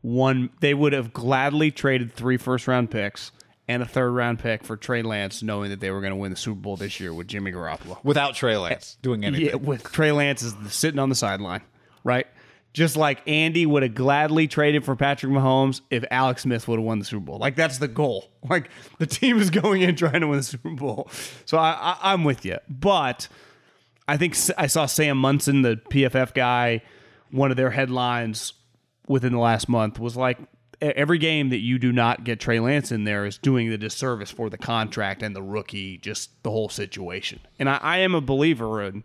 [0.02, 3.32] one they would have gladly traded three first round picks
[3.70, 6.32] and a third round pick for Trey Lance knowing that they were going to win
[6.32, 8.04] the Super Bowl this year with Jimmy Garoppolo.
[8.04, 9.48] without Trey Lance eh, doing anything.
[9.48, 11.62] Yeah, with Trey Lance is sitting on the sideline,
[12.04, 12.28] right?
[12.74, 16.86] Just like Andy would have gladly traded for Patrick Mahomes if Alex Smith would have
[16.86, 17.38] won the Super Bowl.
[17.38, 18.30] Like that's the goal.
[18.50, 18.70] Like
[19.00, 21.10] the team is going in trying to win the Super Bowl.
[21.46, 23.30] So I, I, I'm with you, but
[24.06, 26.82] I think I saw Sam Monson, the PFF guy,
[27.32, 28.52] one of their headlines
[29.08, 30.40] within the last month was like
[30.82, 34.32] every game that you do not get Trey Lance in there is doing the disservice
[34.32, 37.40] for the contract and the rookie, just the whole situation.
[37.58, 39.04] And I, I am a believer in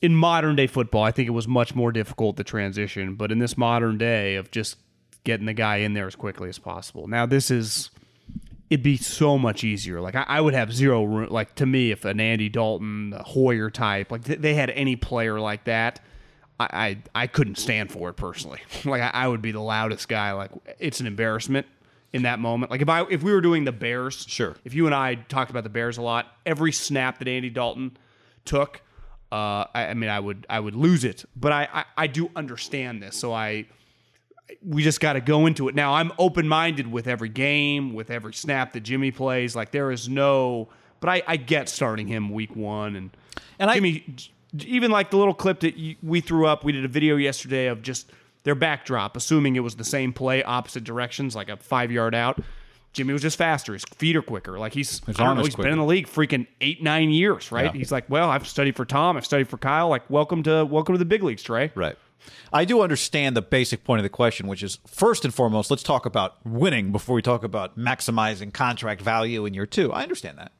[0.00, 1.02] in modern day football.
[1.02, 4.50] I think it was much more difficult to transition, but in this modern day of
[4.50, 4.76] just
[5.24, 7.06] getting the guy in there as quickly as possible.
[7.06, 7.90] Now this is
[8.70, 10.00] it'd be so much easier.
[10.00, 11.30] Like I, I would have zero room.
[11.30, 14.96] Like to me, if an Andy Dalton, a Hoyer type, like th- they had any
[14.96, 16.00] player like that,
[16.60, 16.68] I
[17.14, 18.60] I, I couldn't stand for it personally.
[18.84, 20.32] like I, I would be the loudest guy.
[20.32, 21.66] Like it's an embarrassment
[22.12, 22.70] in that moment.
[22.70, 24.56] Like if I if we were doing the Bears, Sure.
[24.64, 27.96] If you and I talked about the Bears a lot, every snap that Andy Dalton
[28.44, 28.82] took,
[29.32, 31.24] uh, I, I mean, I would I would lose it.
[31.36, 33.66] But I I, I do understand this, so I
[34.64, 35.74] we just got to go into it.
[35.74, 39.54] Now, I'm open minded with every game, with every snap that Jimmy plays.
[39.54, 40.68] Like, there is no,
[41.00, 42.96] but I, I get starting him week one.
[42.96, 43.10] And,
[43.58, 44.30] And I- Jimmy, j-
[44.66, 47.66] even like the little clip that you, we threw up, we did a video yesterday
[47.66, 48.10] of just
[48.44, 52.40] their backdrop, assuming it was the same play, opposite directions, like a five yard out.
[52.92, 53.72] Jimmy was just faster.
[53.74, 54.58] His feet are quicker.
[54.58, 57.52] Like he's, I don't know, is he's been in the league freaking eight, nine years,
[57.52, 57.66] right?
[57.66, 57.72] Yeah.
[57.72, 59.88] He's like, well, I've studied for Tom, I've studied for Kyle.
[59.88, 61.70] Like, welcome to welcome to the big leagues, Trey.
[61.74, 61.96] Right.
[62.52, 65.82] I do understand the basic point of the question, which is first and foremost, let's
[65.82, 69.92] talk about winning before we talk about maximizing contract value in year two.
[69.92, 70.52] I understand that.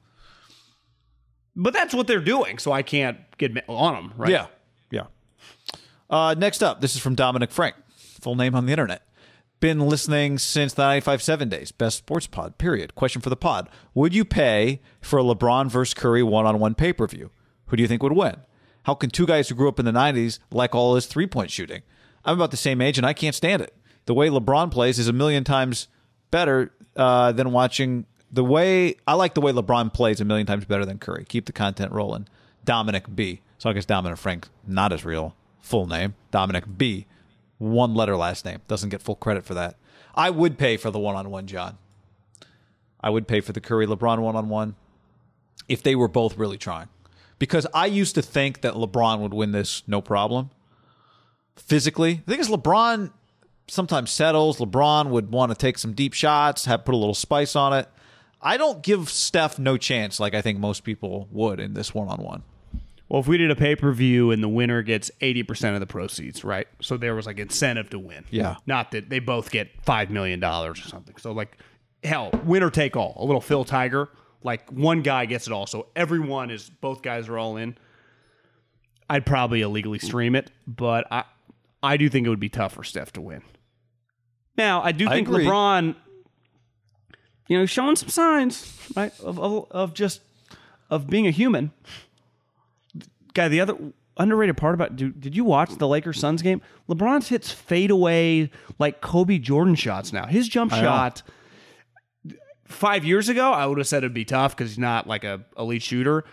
[1.57, 4.31] But that's what they're doing, so I can't get on them, right?
[4.31, 4.47] Yeah.
[4.91, 5.07] Yeah.
[6.09, 9.03] Uh, next up, this is from Dominic Frank, full name on the internet.
[9.61, 11.73] Been listening since the 95.7 days.
[11.73, 12.95] Best sports pod, period.
[12.95, 13.69] Question for the pod.
[13.93, 17.31] Would you pay for a LeBron versus Curry one on one pay per view?
[17.67, 18.37] Who do you think would win?
[18.85, 21.51] How can two guys who grew up in the 90s like all his three point
[21.51, 21.83] shooting?
[22.25, 23.75] I'm about the same age and I can't stand it.
[24.07, 25.89] The way LeBron plays is a million times
[26.31, 28.07] better uh, than watching.
[28.31, 31.25] The way I like the way LeBron plays a million times better than Curry.
[31.29, 32.29] Keep the content rolling.
[32.65, 33.41] Dominic B.
[33.59, 36.15] So I guess Dominic Frank, not his real full name.
[36.31, 37.07] Dominic B.
[37.59, 38.61] One letter last name.
[38.69, 39.77] Doesn't get full credit for that.
[40.15, 41.79] I would pay for the one on one, John.
[43.01, 44.77] I would pay for the Curry LeBron one on one
[45.69, 46.89] if they were both really trying.
[47.39, 50.51] Because I used to think that LeBron would win this no problem.
[51.57, 53.13] Physically, the thing is, LeBron
[53.69, 54.59] sometimes settles.
[54.59, 57.89] LeBron would want to take some deep shots, have put a little spice on it.
[58.41, 62.09] I don't give Steph no chance like I think most people would in this one
[62.09, 62.43] on one.
[63.09, 65.81] Well, if we did a pay per view and the winner gets eighty percent of
[65.81, 66.69] the proceeds, right?
[66.83, 68.25] So there was like incentive to win.
[68.31, 68.57] Yeah.
[68.67, 71.17] Not that they both get five million dollars or something.
[71.17, 71.57] So like
[72.05, 73.15] hell, winner take all.
[73.19, 74.11] A little Phil Tiger,
[74.43, 75.67] like one guy gets it all.
[75.67, 77.79] So everyone is both guys are all in.
[79.09, 81.25] I'd probably illegally stream it, but I
[81.83, 83.43] I do think it would be tough for Steph to win.
[84.59, 85.47] Now, I do I think agree.
[85.47, 85.95] LeBron,
[87.47, 90.21] you know, showing some signs, right, of, of of just
[90.91, 91.73] of being a human.
[93.39, 93.77] Guy, the other
[94.17, 96.61] underrated part about dude, did you watch the Lakers Suns game?
[96.89, 100.27] LeBron's hits fade away like Kobe Jordan shots now.
[100.27, 101.23] His jump shot
[102.65, 105.45] five years ago, I would have said it'd be tough because he's not like a
[105.57, 106.25] elite shooter.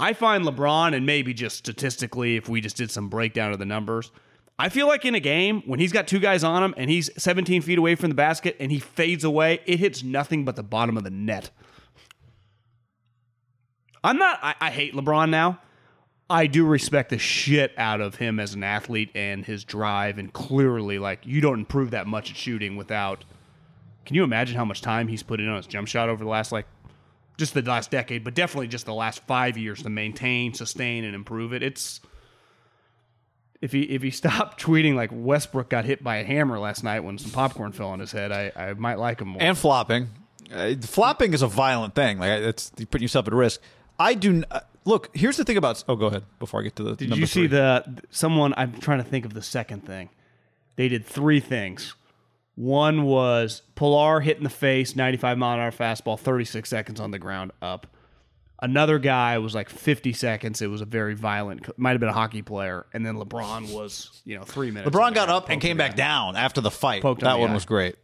[0.00, 3.66] I find LeBron, and maybe just statistically, if we just did some breakdown of the
[3.66, 4.10] numbers,
[4.58, 7.10] I feel like in a game when he's got two guys on him and he's
[7.22, 10.62] 17 feet away from the basket and he fades away, it hits nothing but the
[10.62, 11.50] bottom of the net.
[14.02, 14.38] I'm not.
[14.42, 15.60] I, I hate LeBron now.
[16.28, 20.32] I do respect the shit out of him as an athlete and his drive, and
[20.32, 23.24] clearly, like you don't improve that much at shooting without.
[24.04, 26.30] Can you imagine how much time he's put in on his jump shot over the
[26.30, 26.66] last like,
[27.36, 31.14] just the last decade, but definitely just the last five years to maintain, sustain, and
[31.14, 31.62] improve it?
[31.62, 32.00] It's
[33.60, 37.00] if he if he stopped tweeting like Westbrook got hit by a hammer last night
[37.00, 39.42] when some popcorn fell on his head, I, I might like him more.
[39.42, 40.08] and flopping.
[40.52, 42.18] Uh, flopping is a violent thing.
[42.18, 43.60] Like it's you're putting yourself at risk.
[43.98, 45.10] I do uh, look.
[45.14, 45.82] Here's the thing about.
[45.88, 46.96] Oh, go ahead before I get to the.
[46.96, 47.58] Did number you see three.
[47.58, 48.54] the someone?
[48.56, 50.08] I'm trying to think of the second thing.
[50.76, 51.94] They did three things.
[52.54, 57.10] One was Pillar hit in the face, 95 mile an hour fastball, 36 seconds on
[57.10, 57.86] the ground up.
[58.62, 60.62] Another guy was like 50 seconds.
[60.62, 62.86] It was a very violent, might have been a hockey player.
[62.94, 64.96] And then LeBron was, you know, three minutes.
[64.96, 67.02] LeBron got up and came back down after the fight.
[67.02, 67.54] Poked on that the one eye.
[67.54, 67.96] was great.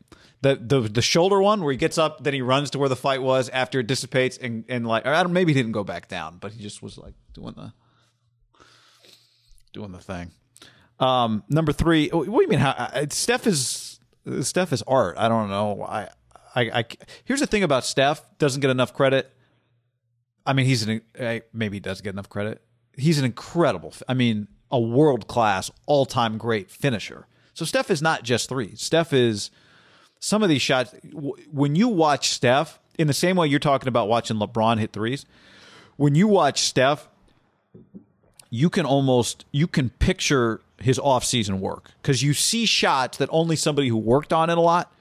[0.42, 2.96] The, the the shoulder one where he gets up, then he runs to where the
[2.96, 5.84] fight was after it dissipates, and, and like or I don't maybe he didn't go
[5.84, 7.72] back down, but he just was like doing the
[9.72, 10.32] doing the thing.
[10.98, 12.08] Um, number three.
[12.08, 12.58] What do you mean?
[12.58, 14.00] How Steph is
[14.40, 15.16] Steph is art.
[15.16, 15.82] I don't know.
[15.82, 16.08] I,
[16.54, 16.84] I I
[17.24, 19.32] here's the thing about Steph doesn't get enough credit.
[20.44, 22.62] I mean, he's an eh, maybe he does get enough credit.
[22.96, 23.94] He's an incredible.
[24.08, 27.26] I mean, a world class, all time great finisher.
[27.54, 28.74] So Steph is not just three.
[28.76, 29.50] Steph is
[30.22, 30.94] some of these shots.
[31.50, 35.26] When you watch Steph, in the same way you're talking about watching LeBron hit threes,
[35.96, 37.08] when you watch Steph,
[38.48, 43.56] you can almost you can picture his off-season work because you see shots that only
[43.56, 44.92] somebody who worked on it a lot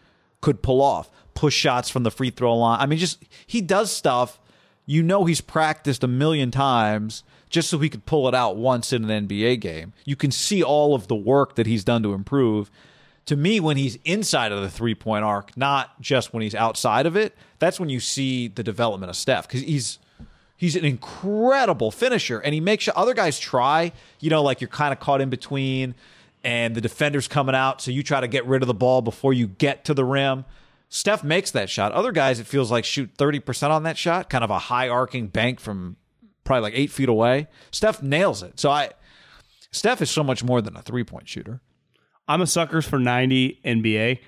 [0.41, 1.11] could pull off.
[1.35, 2.79] Push shots from the free throw line.
[2.79, 4.39] I mean, just he does stuff.
[4.87, 8.91] You know, he's practiced a million times just so he could pull it out once
[8.91, 9.93] in an NBA game.
[10.03, 12.71] You can see all of the work that he's done to improve.
[13.31, 17.05] To me, when he's inside of the three point arc, not just when he's outside
[17.05, 19.99] of it, that's when you see the development of Steph because he's
[20.57, 23.93] He's an incredible finisher, and he makes other guys try.
[24.19, 25.95] You know, like you're kind of caught in between,
[26.43, 29.31] and the defender's coming out, so you try to get rid of the ball before
[29.31, 30.43] you get to the rim.
[30.89, 31.93] Steph makes that shot.
[31.93, 35.27] Other guys, it feels like shoot 30% on that shot, kind of a high arcing
[35.27, 35.95] bank from
[36.43, 37.47] probably like eight feet away.
[37.71, 38.59] Steph nails it.
[38.59, 38.89] So I,
[39.71, 41.61] Steph is so much more than a three point shooter.
[42.27, 44.19] I'm a suckers for 90 NBA,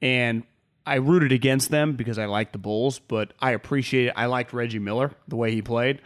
[0.00, 0.44] and
[0.86, 4.12] I rooted against them because I like the Bulls, but I appreciate it.
[4.16, 6.00] I liked Reggie Miller the way he played.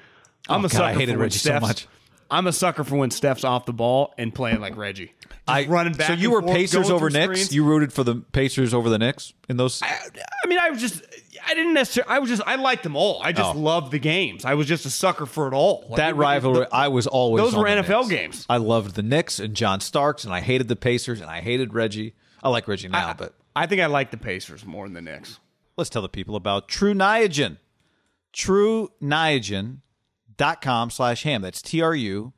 [0.48, 1.88] I'm Oh, a God, I sucker hated for when Reggie so Steph's, much.
[2.30, 5.12] I'm a sucker for when Steph's off the ball and playing like Reggie.
[5.22, 6.08] Just I running back.
[6.08, 7.24] So you were forth, Pacers over Knicks.
[7.24, 7.54] screens.
[7.54, 9.80] You rooted for the Pacers over the Knicks in those.
[9.82, 9.86] I,
[10.44, 11.02] I mean, I was just.
[11.46, 12.14] I didn't necessarily.
[12.14, 12.42] I was just.
[12.46, 13.20] I liked them all.
[13.22, 13.58] I just Oh.
[13.58, 14.44] loved the games.
[14.44, 15.84] I was just a sucker for it all.
[15.88, 17.42] Like, that rivalry, I was always.
[17.42, 18.08] those on were the NFL Knicks.
[18.08, 18.46] games.
[18.48, 21.74] I loved the Knicks and John Starks, and I hated the Pacers, and I hated
[21.74, 22.14] Reggie.
[22.42, 25.40] I like Reggie now, but I think I like the Pacers more than the Knicks.
[25.76, 27.58] let's tell the people about Tru Niagen.
[28.32, 31.42] TruNiagen.com slash ham.
[31.42, 32.32] That's T R U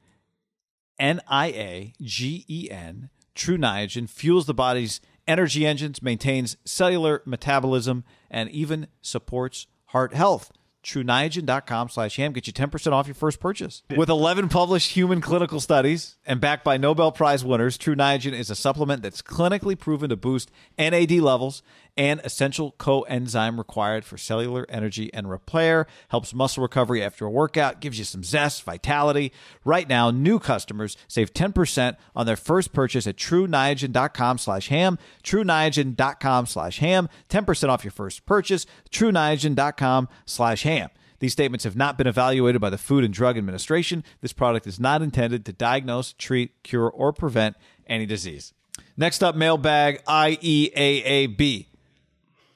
[0.98, 3.10] N I A G E N.
[3.34, 10.52] Tru Niagen fuels the body's energy engines, maintains cellular metabolism, and even supports heart health.
[10.82, 12.32] TruNiagen.com slash ham.
[12.32, 13.82] Get you 10% off your first purchase.
[13.94, 18.48] With 11 published human clinical studies and backed by Nobel Prize winners, Tru Niagen is
[18.48, 21.62] a supplement that's clinically proven to boost NAD levels
[22.00, 27.82] and essential coenzyme required for cellular energy and repair, helps muscle recovery after a workout,
[27.82, 29.30] gives you some zest, vitality.
[29.66, 36.46] Right now, new customers save 10% on their first purchase at truniagen.com slash ham, truniagen.com
[36.46, 40.88] slash ham, 10% off your first purchase, truniagen.com slash ham.
[41.18, 44.04] These statements have not been evaluated by the Food and Drug Administration.
[44.22, 48.54] This product is not intended to diagnose, treat, cure, or prevent any disease.
[48.96, 51.66] Next up, mailbag IEAAB.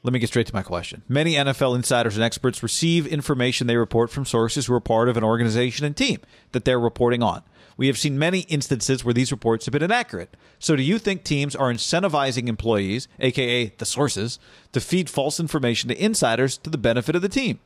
[0.04, 1.02] Let me get straight to my question.
[1.08, 5.16] Many NFL insiders and experts receive information they report from sources who are part of
[5.16, 6.20] an organization and team
[6.52, 7.42] that they're reporting on.
[7.78, 10.36] We have seen many instances where these reports have been inaccurate.
[10.58, 14.38] So, do you think teams are incentivizing employees, aka the sources,
[14.72, 17.58] to feed false information to insiders to the benefit of the team?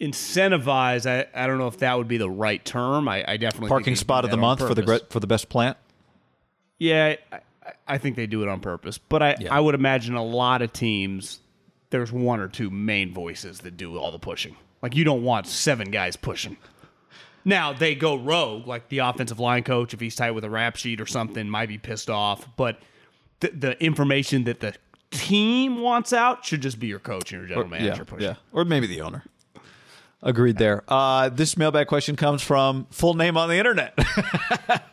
[0.00, 1.08] Incentivize.
[1.08, 3.08] I, I don't know if that would be the right term.
[3.08, 5.76] I, I definitely think Parking spot of the month for the for the best plant.
[6.78, 7.38] Yeah, I,
[7.86, 8.98] I think they do it on purpose.
[8.98, 9.54] But I, Yeah.
[9.54, 11.40] I would imagine a lot of teams,
[11.90, 14.56] there's one or two main voices that do all the pushing.
[14.82, 16.56] Like you don't want seven guys pushing.
[17.44, 20.76] Now they go rogue, like the offensive line coach, if he's tight with a rap
[20.76, 22.46] sheet or something, might be pissed off.
[22.56, 22.78] But
[23.40, 24.74] the, the information that the
[25.10, 28.36] team wants out should just be your coach and your general manager pushing.
[28.52, 29.24] or maybe the owner.
[30.24, 30.84] Agreed there.
[30.86, 33.92] Uh, this mailbag question comes from full name on the internet,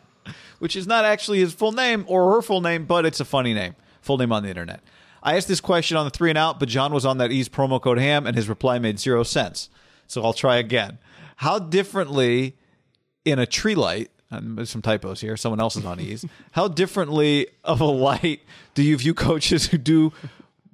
[0.60, 3.54] which is not actually his full name or her full name, but it's a funny
[3.54, 3.76] name.
[4.02, 4.82] Full name on the internet.
[5.22, 7.50] I asked this question on the three and out, but John was on that Ease
[7.50, 9.70] promo code ham, and his reply made zero sense.
[10.08, 10.98] So I'll try again.
[11.38, 12.56] How differently
[13.26, 14.12] in a tree light?
[14.32, 15.36] And there's some typos here.
[15.38, 16.24] Someone else is on ease.
[16.52, 18.42] How differently of a light
[18.76, 20.14] do you view coaches who do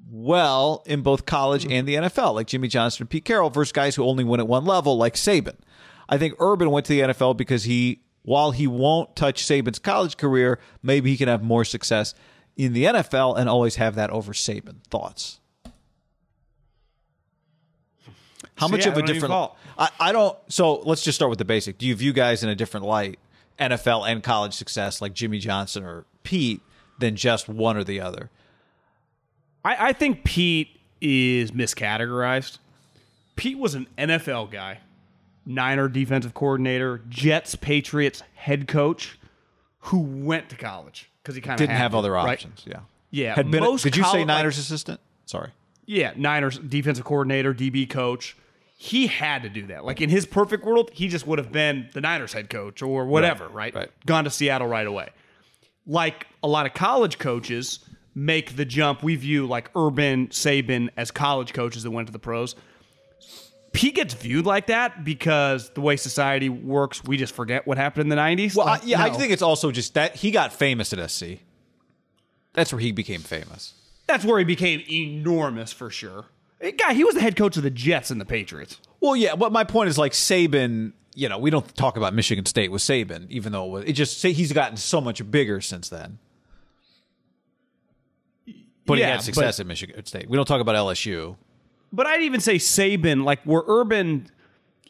[0.10, 3.96] well in both college and the NFL, like Jimmy Johnson and Pete Carroll, versus guys
[3.96, 5.56] who only win at one level, like Saban.
[6.10, 10.18] I think Urban went to the NFL because he, while he won't touch Saban's college
[10.18, 12.14] career, maybe he can have more success
[12.58, 14.84] in the NFL and always have that over Saban.
[14.90, 15.40] Thoughts?
[18.56, 19.34] How much See, of a different?
[19.78, 20.38] I, I don't.
[20.48, 21.78] So let's just start with the basic.
[21.78, 23.20] Do you view guys in a different light,
[23.60, 26.62] NFL and college success, like Jimmy Johnson or Pete,
[26.98, 28.30] than just one or the other?
[29.64, 32.60] I, I think Pete is miscategorized.
[33.36, 34.80] Pete was an NFL guy,
[35.46, 39.20] Niner defensive coordinator, Jets, Patriots head coach,
[39.80, 42.32] who went to college because he kind of Didn't have other right?
[42.34, 42.64] options.
[42.66, 42.80] Yeah.
[43.12, 43.64] Yeah, Had been.
[43.64, 45.00] most did you say Niners assistant?
[45.26, 45.52] Sorry.
[45.86, 48.36] Yeah, Niners defensive coordinator, DB coach.
[48.78, 49.86] He had to do that.
[49.86, 53.06] Like in his perfect world, he just would have been the Niners head coach or
[53.06, 53.74] whatever, right?
[53.74, 53.90] right.
[54.06, 55.10] Gone to Seattle right away.
[55.88, 57.80] Like a lot of college coaches
[58.14, 59.02] make the jump.
[59.04, 62.56] We view like Urban, Saban as college coaches that went to the pros.
[63.76, 68.04] Pete gets viewed like that because the way society works, we just forget what happened
[68.04, 68.56] in the 90s.
[68.56, 71.40] Well, I, Like, yeah, I think it's also just that he got famous at SC.
[72.54, 73.74] That's where he became famous.
[74.08, 76.26] that's where he became enormous for sure.
[76.78, 78.80] Guy, he was the head coach of the Jets and the Patriots.
[79.02, 80.94] Well, yeah, but my point is like Saban.
[81.14, 83.94] You know, we don't talk about Michigan State with Saban, even though it, was, it
[83.94, 86.18] just he's gotten so much bigger since then.
[88.86, 90.30] But he had success but- at Michigan State.
[90.30, 91.36] We don't talk about LSU.
[91.92, 94.28] But I'd even say Saban, like where Urban,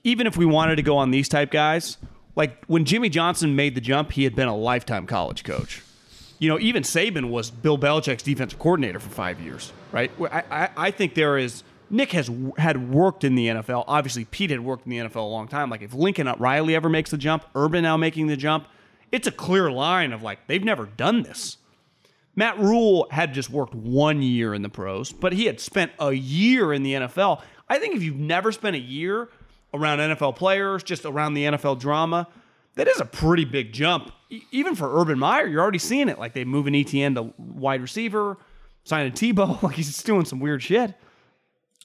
[0.04, 1.98] even if we wanted to go on these type guys,
[2.36, 5.82] like when Jimmy Johnson made the jump, he had been a lifetime college coach.
[6.40, 10.12] You know, even Saban was Bill Belichick's defensive coordinator for five years, right?
[10.20, 13.86] I, I, I think there is Nick has had worked in the NFL.
[13.88, 15.70] Obviously, Pete had worked in the NFL a long time.
[15.70, 18.68] Like if Lincoln Riley ever makes the jump, Urban now making the jump,
[19.12, 21.58] it's a clear line of like they've never done this.
[22.36, 26.12] Matt Rhule had just worked one year in the pros, but he had spent a
[26.12, 27.42] year in the NFL.
[27.70, 29.30] I think if you've never spent a year
[29.74, 32.28] around NFL players, just around the NFL drama,
[32.76, 34.12] that is a pretty big jump.
[34.52, 36.20] Even for Urban Meyer, you're already seeing it.
[36.20, 38.38] Like they move an ETN to wide receiver,
[38.84, 40.94] signing Tebow, like he's just doing some weird shit.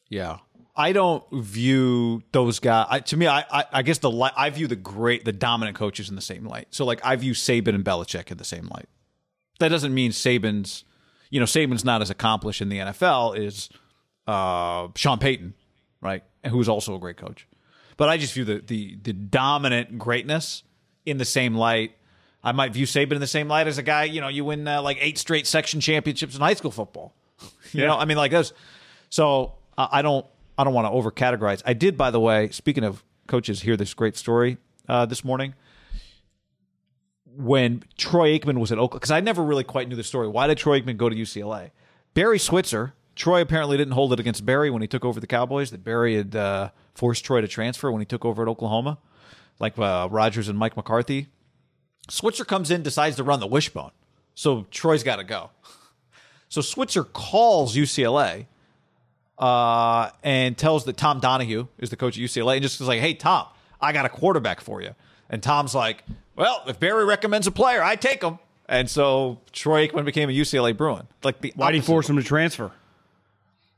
[0.09, 0.39] Yeah.
[0.77, 2.87] I don't view those guys.
[2.89, 6.09] I, to me, I, I, I guess the I view the great, the dominant coaches
[6.09, 6.69] in the same light.
[6.71, 8.89] So, like, I view Saban and Belichick in the same light.
[9.61, 10.85] That doesn't mean Saban's,
[11.31, 13.69] you know, Saban's not as accomplished in the NFL as
[14.27, 15.55] uh, Sean Payton,
[16.01, 16.25] right?
[16.43, 17.47] And who's also a great coach.
[17.97, 20.63] But I just view the the the dominant greatness
[21.05, 21.93] in the same light.
[22.43, 24.05] I might view Saban in the same light as a guy.
[24.05, 27.15] You know, you win uh, like eight straight section championships in high school football.
[27.73, 28.53] You know, I mean, like this.
[29.11, 30.27] So uh, I don't
[30.59, 31.63] I don't want to over categorize.
[31.65, 32.49] I did, by the way.
[32.51, 34.59] Speaking of coaches, hear this great story
[34.89, 35.55] uh, this morning
[37.41, 40.29] when Troy Aikman was at Oakland, because I never really quite knew the story.
[40.29, 41.71] Why did Troy Aikman go to UCLA?
[42.15, 45.71] Barry Switzer, Troy apparently didn't hold it against Barry when he took over the Cowboys,
[45.71, 48.99] that Barry had uh, forced Troy to transfer when he took over at Oklahoma,
[49.59, 51.29] like uh, Rodgers and Mike McCarthy.
[52.09, 53.93] Switzer comes in, decides to run the wishbone.
[54.35, 55.51] So Troy's got to go.
[56.49, 58.47] So Switzer calls UCLA
[59.39, 63.01] uh, and tells that Tom Donahue is the coach at UCLA and just is like,
[63.01, 63.47] hey, Tom,
[63.81, 64.95] I got a quarterback for you.
[65.29, 66.05] And Tom's like,
[66.37, 68.39] well, if Barry recommends a player, I take him.
[68.69, 71.07] And so Troy Aikman became a UCLA Bruin.
[71.25, 72.71] Like the Why did he force him to transfer?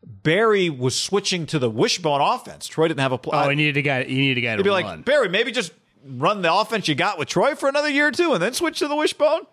[0.05, 2.66] Barry was switching to the wishbone offense.
[2.66, 3.38] Troy didn't have a play.
[3.38, 4.05] Oh, he needed a guy.
[4.05, 4.82] He needed a guy to He'd be run.
[4.82, 5.72] like, Barry, maybe just
[6.05, 8.80] run the offense you got with Troy for another year or two and then switch
[8.80, 9.46] to the wishbone.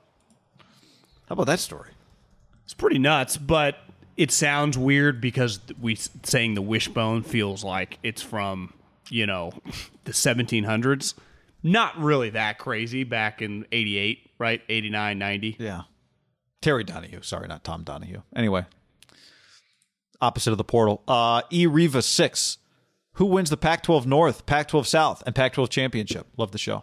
[1.27, 1.91] How about that story?
[2.65, 3.77] It's pretty nuts, but
[4.17, 8.73] it sounds weird because we saying the wishbone feels like it's from
[9.09, 9.51] you know,
[10.05, 11.13] the 1700s.
[11.61, 14.61] Not really that crazy back in 88, right?
[14.69, 15.57] 89, 90.
[15.59, 15.81] Yeah.
[16.61, 17.21] Terry Donahue.
[17.21, 18.21] Sorry, not Tom Donahue.
[18.35, 18.65] Anyway,
[20.21, 21.03] opposite of the portal.
[21.07, 22.57] Uh, E Riva 6.
[23.13, 26.27] Who wins the Pac 12 North, Pac 12 South, and Pac 12 Championship?
[26.37, 26.81] Love the show.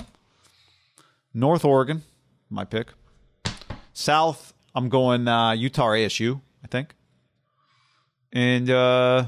[1.33, 2.03] North Oregon,
[2.51, 2.89] my pick.
[3.95, 6.95] South, I'm going uh, Utah ASU, I think.
[8.33, 9.27] And uh,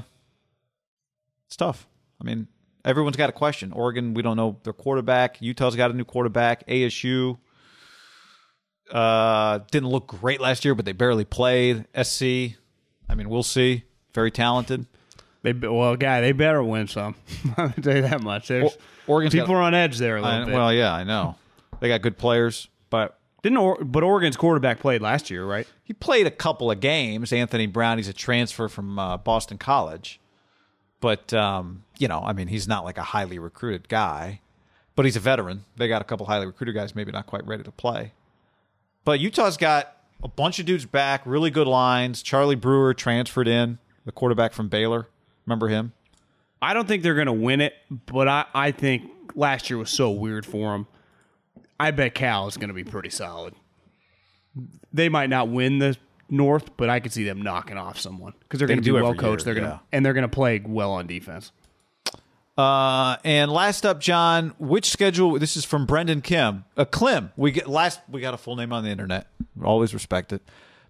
[1.47, 1.87] it's tough.
[2.21, 2.47] I mean,
[2.89, 3.71] everyone's got a question.
[3.71, 5.41] Oregon, we don't know their quarterback.
[5.41, 6.67] Utah's got a new quarterback.
[6.67, 7.37] ASU
[8.91, 11.85] uh, didn't look great last year, but they barely played.
[12.01, 12.23] SC,
[13.07, 13.83] I mean, we'll see.
[14.13, 14.85] Very talented.
[15.43, 17.15] They well, guy, they better win some.
[17.57, 18.47] I'll tell you that much.
[18.49, 18.75] There's,
[19.07, 20.53] Oregon's people got, are on edge there a little I- bit.
[20.53, 21.35] well, yeah, I know.
[21.79, 25.65] They got good players, but Didn't or- but Oregon's quarterback played last year, right?
[25.83, 27.31] he played a couple of games.
[27.31, 30.19] Anthony Brown, he's a transfer from uh, Boston College,
[30.99, 34.41] but um, you know, I mean, he's not like a highly recruited guy,
[34.95, 35.65] but he's a veteran.
[35.77, 38.13] They got a couple highly recruited guys, maybe not quite ready to play.
[39.05, 42.21] But Utah's got a bunch of dudes back, really good lines.
[42.21, 45.07] Charlie Brewer transferred in, the quarterback from Baylor.
[45.45, 45.93] Remember him?
[46.61, 49.89] I don't think they're going to win it, but I, I think last year was
[49.89, 50.87] so weird for them.
[51.79, 53.55] I bet Cal is going to be pretty solid.
[54.91, 55.95] They might not win the
[56.29, 59.01] North, but I could see them knocking off someone because they're They going to be
[59.01, 59.45] well coached.
[59.45, 59.77] year, They're going yeah.
[59.77, 61.51] to and they're going to play well on defense.
[62.57, 65.39] Uh, and last up, John, which schedule?
[65.39, 66.65] This is from Brendan Kim.
[66.75, 67.31] Uh, Klim.
[67.37, 68.01] We get last.
[68.09, 69.27] We got a full name on the internet.
[69.63, 70.41] Always respect it.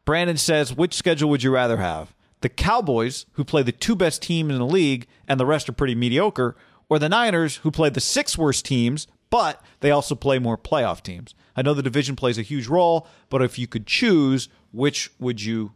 [0.04, 2.16] Brandon says, which schedule would you rather have?
[2.42, 5.74] The Cowboys, who play the two best teams in the league, and the rest are
[5.74, 6.56] pretty mediocre,
[6.88, 11.04] or the Niners, who play the six worst teams, but they also play more playoff
[11.04, 11.36] teams.
[11.56, 15.42] I know the division plays a huge role, but if you could choose, which would
[15.42, 15.74] you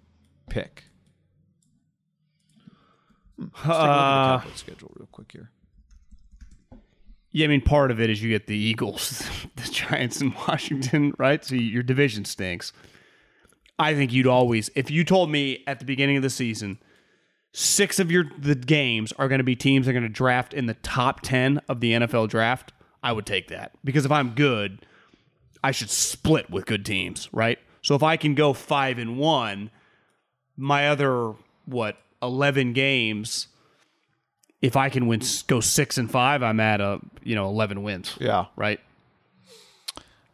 [0.50, 0.84] pick?
[3.38, 5.52] Let's take a look at the uh, Cowboys schedule real quick here.
[7.32, 11.14] Yeah, I mean, part of it is you get the Eagles, the Giants, and Washington,
[11.18, 11.44] right?
[11.44, 12.72] So your division stinks.
[13.80, 16.78] I think you'd always, if you told me at the beginning of the season,
[17.52, 20.54] six of your the games are going to be teams that are going to draft
[20.54, 22.72] in the top ten of the NFL draft,
[23.02, 24.86] I would take that because if I'm good,
[25.64, 27.58] I should split with good teams, right?
[27.84, 29.70] So if I can go five and one,
[30.58, 31.34] my other
[31.66, 33.48] what eleven games,
[34.62, 38.18] if I can win go six and five, I'm at a you know eleven wins.
[38.20, 38.46] Yeah.
[38.56, 38.80] right.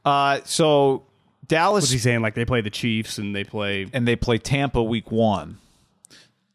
[0.05, 1.03] Uh, so
[1.47, 2.21] Dallas What's he saying?
[2.21, 3.87] Like they play the Chiefs and they play.
[3.91, 5.57] and they play Tampa week one.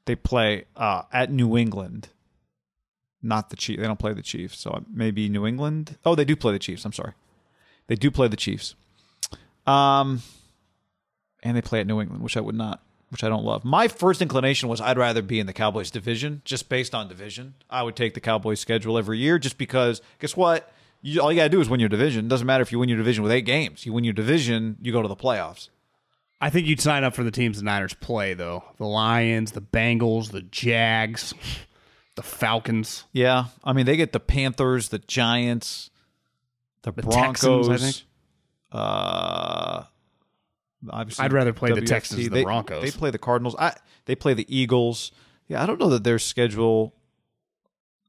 [0.06, 2.08] They play uh, at New England,
[3.22, 3.80] not the Chiefs.
[3.80, 5.98] They don't play the Chiefs, so maybe New England.
[6.04, 6.84] Oh, they do play the Chiefs.
[6.84, 7.14] I'm sorry,
[7.88, 8.74] they do play the Chiefs.
[9.66, 10.22] Um,
[11.44, 13.64] and they play at New England, which I would not, which I don't love.
[13.64, 17.54] My first inclination was I'd rather be in the Cowboys division, just based on division.
[17.70, 20.00] I would take the Cowboys schedule every year, just because.
[20.18, 20.72] Guess what?
[21.02, 22.28] You, all you gotta do is win your division.
[22.28, 23.84] Doesn't matter if you win your division with eight games.
[23.84, 25.68] You win your division, you go to the playoffs.
[26.40, 28.64] I think you'd sign up for the teams the Niners play though.
[28.78, 31.34] The Lions, the Bengals, the Jags,
[32.16, 33.04] the Falcons.
[33.12, 35.90] Yeah, I mean they get the Panthers, the Giants,
[36.82, 37.68] the, Broncos.
[37.68, 38.02] Texans, I think.
[38.72, 39.84] Uh,
[40.90, 42.82] obviously, I'd rather play the Texans than the They- Broncos.
[42.82, 43.54] They play the Cardinals.
[43.58, 43.74] I
[44.06, 45.12] they play the Eagles.
[45.48, 46.94] Yeah, I don't know that their schedule.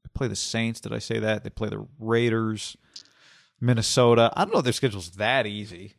[0.04, 0.80] They play the Saints.
[0.80, 1.44] Did I say that?
[1.44, 2.76] They play the Raiders,
[3.60, 4.32] Minnesota.
[4.36, 5.94] I don't know if their schedule's that easy.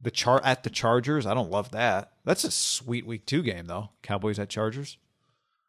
[0.00, 1.26] The char at the Chargers.
[1.26, 2.12] I don't love that.
[2.24, 3.90] That's a sweet week two game though.
[4.02, 4.98] Cowboys at Chargers.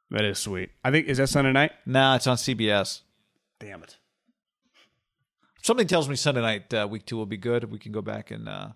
[0.09, 0.71] That is sweet.
[0.83, 1.71] I think is that Sunday night.
[1.85, 3.01] Nah, it's on CBS.
[3.59, 3.97] Damn it.
[5.61, 7.69] Something tells me Sunday night uh, week two will be good.
[7.71, 8.69] We can go back and uh,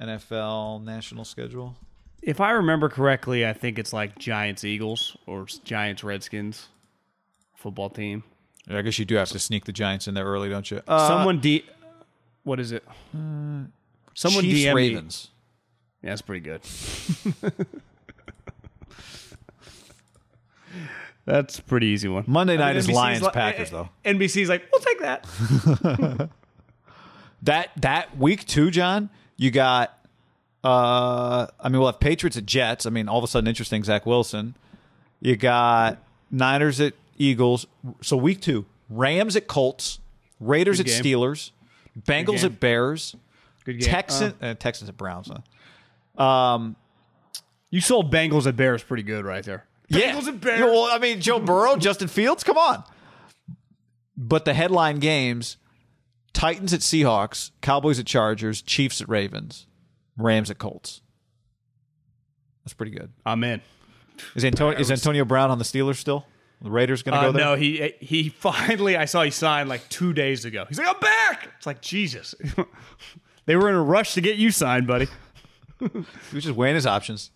[0.00, 1.76] NFL national schedule.
[2.22, 6.68] If I remember correctly, I think it's like Giants Eagles or Giants Redskins
[7.56, 8.22] football team.
[8.68, 10.80] Yeah, I guess you do have to sneak the Giants in there early, don't you?
[10.86, 11.64] Uh, Someone D.
[12.42, 12.84] What is it?
[13.12, 13.70] Someone
[14.44, 15.28] Chiefs DM me- Ravens.
[16.02, 16.62] Yeah, that's pretty good.
[21.26, 22.24] that's a pretty easy one.
[22.26, 23.88] Monday night is NBC's Lions li- Packers though.
[24.04, 26.30] NBC's like, we'll take that.
[27.44, 29.08] That that week two, John,
[29.40, 29.96] you got.
[30.62, 32.84] Uh, I mean, we'll have Patriots at Jets.
[32.84, 33.82] I mean, all of a sudden, interesting.
[33.82, 34.54] Zach Wilson.
[35.20, 35.98] You got
[36.30, 37.66] Niners at Eagles.
[38.02, 39.98] So week two, Rams at Colts,
[40.38, 41.14] Raiders Good at game.
[41.18, 41.50] Steelers,
[41.98, 43.16] Bengals at Bears,
[43.64, 43.88] Good game.
[43.88, 45.30] Texan, uh, Texans at Browns.
[46.16, 46.22] Huh?
[46.22, 46.76] Um,
[47.70, 49.64] You sold Bengals at Bears pretty good right there.
[49.88, 50.12] yeah.
[50.14, 50.60] Bengals and Bears.
[50.60, 52.84] Yeah, well, I mean, Joe Burrow, Justin Fields, come on.
[54.16, 55.56] But the headline games:
[56.32, 59.66] Titans at Seahawks, Cowboys at Chargers, Chiefs at Ravens,
[60.16, 61.02] Rams at Colts.
[62.64, 63.10] That's pretty good.
[63.26, 63.60] I'm in.
[64.34, 66.26] Is Antonio is Antonio Brown on the Steelers still?
[66.62, 67.44] The Raiders going to Uh, go there?
[67.46, 70.66] no, he he finally I saw he signed like two days ago.
[70.68, 71.48] He's like, I'm back.
[71.56, 72.34] It's like Jesus.
[73.46, 75.06] they were in a rush to get you signed, buddy.
[75.80, 75.88] He
[76.34, 77.30] was just weighing his options.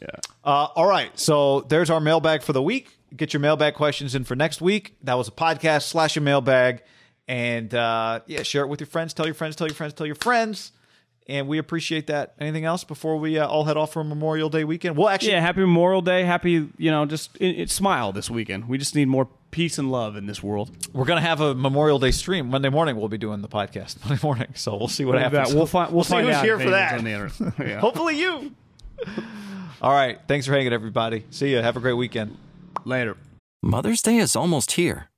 [0.00, 0.06] Yeah.
[0.44, 1.18] Uh, all right.
[1.18, 2.96] So there's our mailbag for the week.
[3.16, 4.94] Get your mailbag questions in for next week.
[5.02, 6.82] That was a podcast slash a mailbag.
[7.28, 9.12] And uh, yeah, share it with your friends.
[9.14, 10.72] Tell your friends, tell your friends, tell your friends.
[11.30, 12.32] And we appreciate that.
[12.40, 14.96] Anything else before we uh, all head off for Memorial Day weekend?
[14.96, 16.22] Well, actually, Yeah, happy Memorial Day.
[16.24, 18.66] Happy, you know, just it, it, smile this weekend.
[18.66, 20.70] We just need more peace and love in this world.
[20.94, 22.48] we're going to have a Memorial Day stream.
[22.48, 24.02] Monday morning, we'll be doing the podcast.
[24.08, 24.48] Monday morning.
[24.54, 25.54] So we'll see what We'll, happens.
[25.54, 26.96] we'll find we'll, see find who's here for that.
[26.96, 27.52] on the.
[27.58, 27.80] Yeah.
[27.80, 28.54] Hopefully you.
[29.82, 30.18] all right.
[30.28, 31.24] Thanks for hanging, everybody.
[31.28, 31.58] See you.
[31.58, 32.38] Have a great weekend.
[32.86, 33.18] Later.
[33.62, 35.10] Mother's Day is almost here,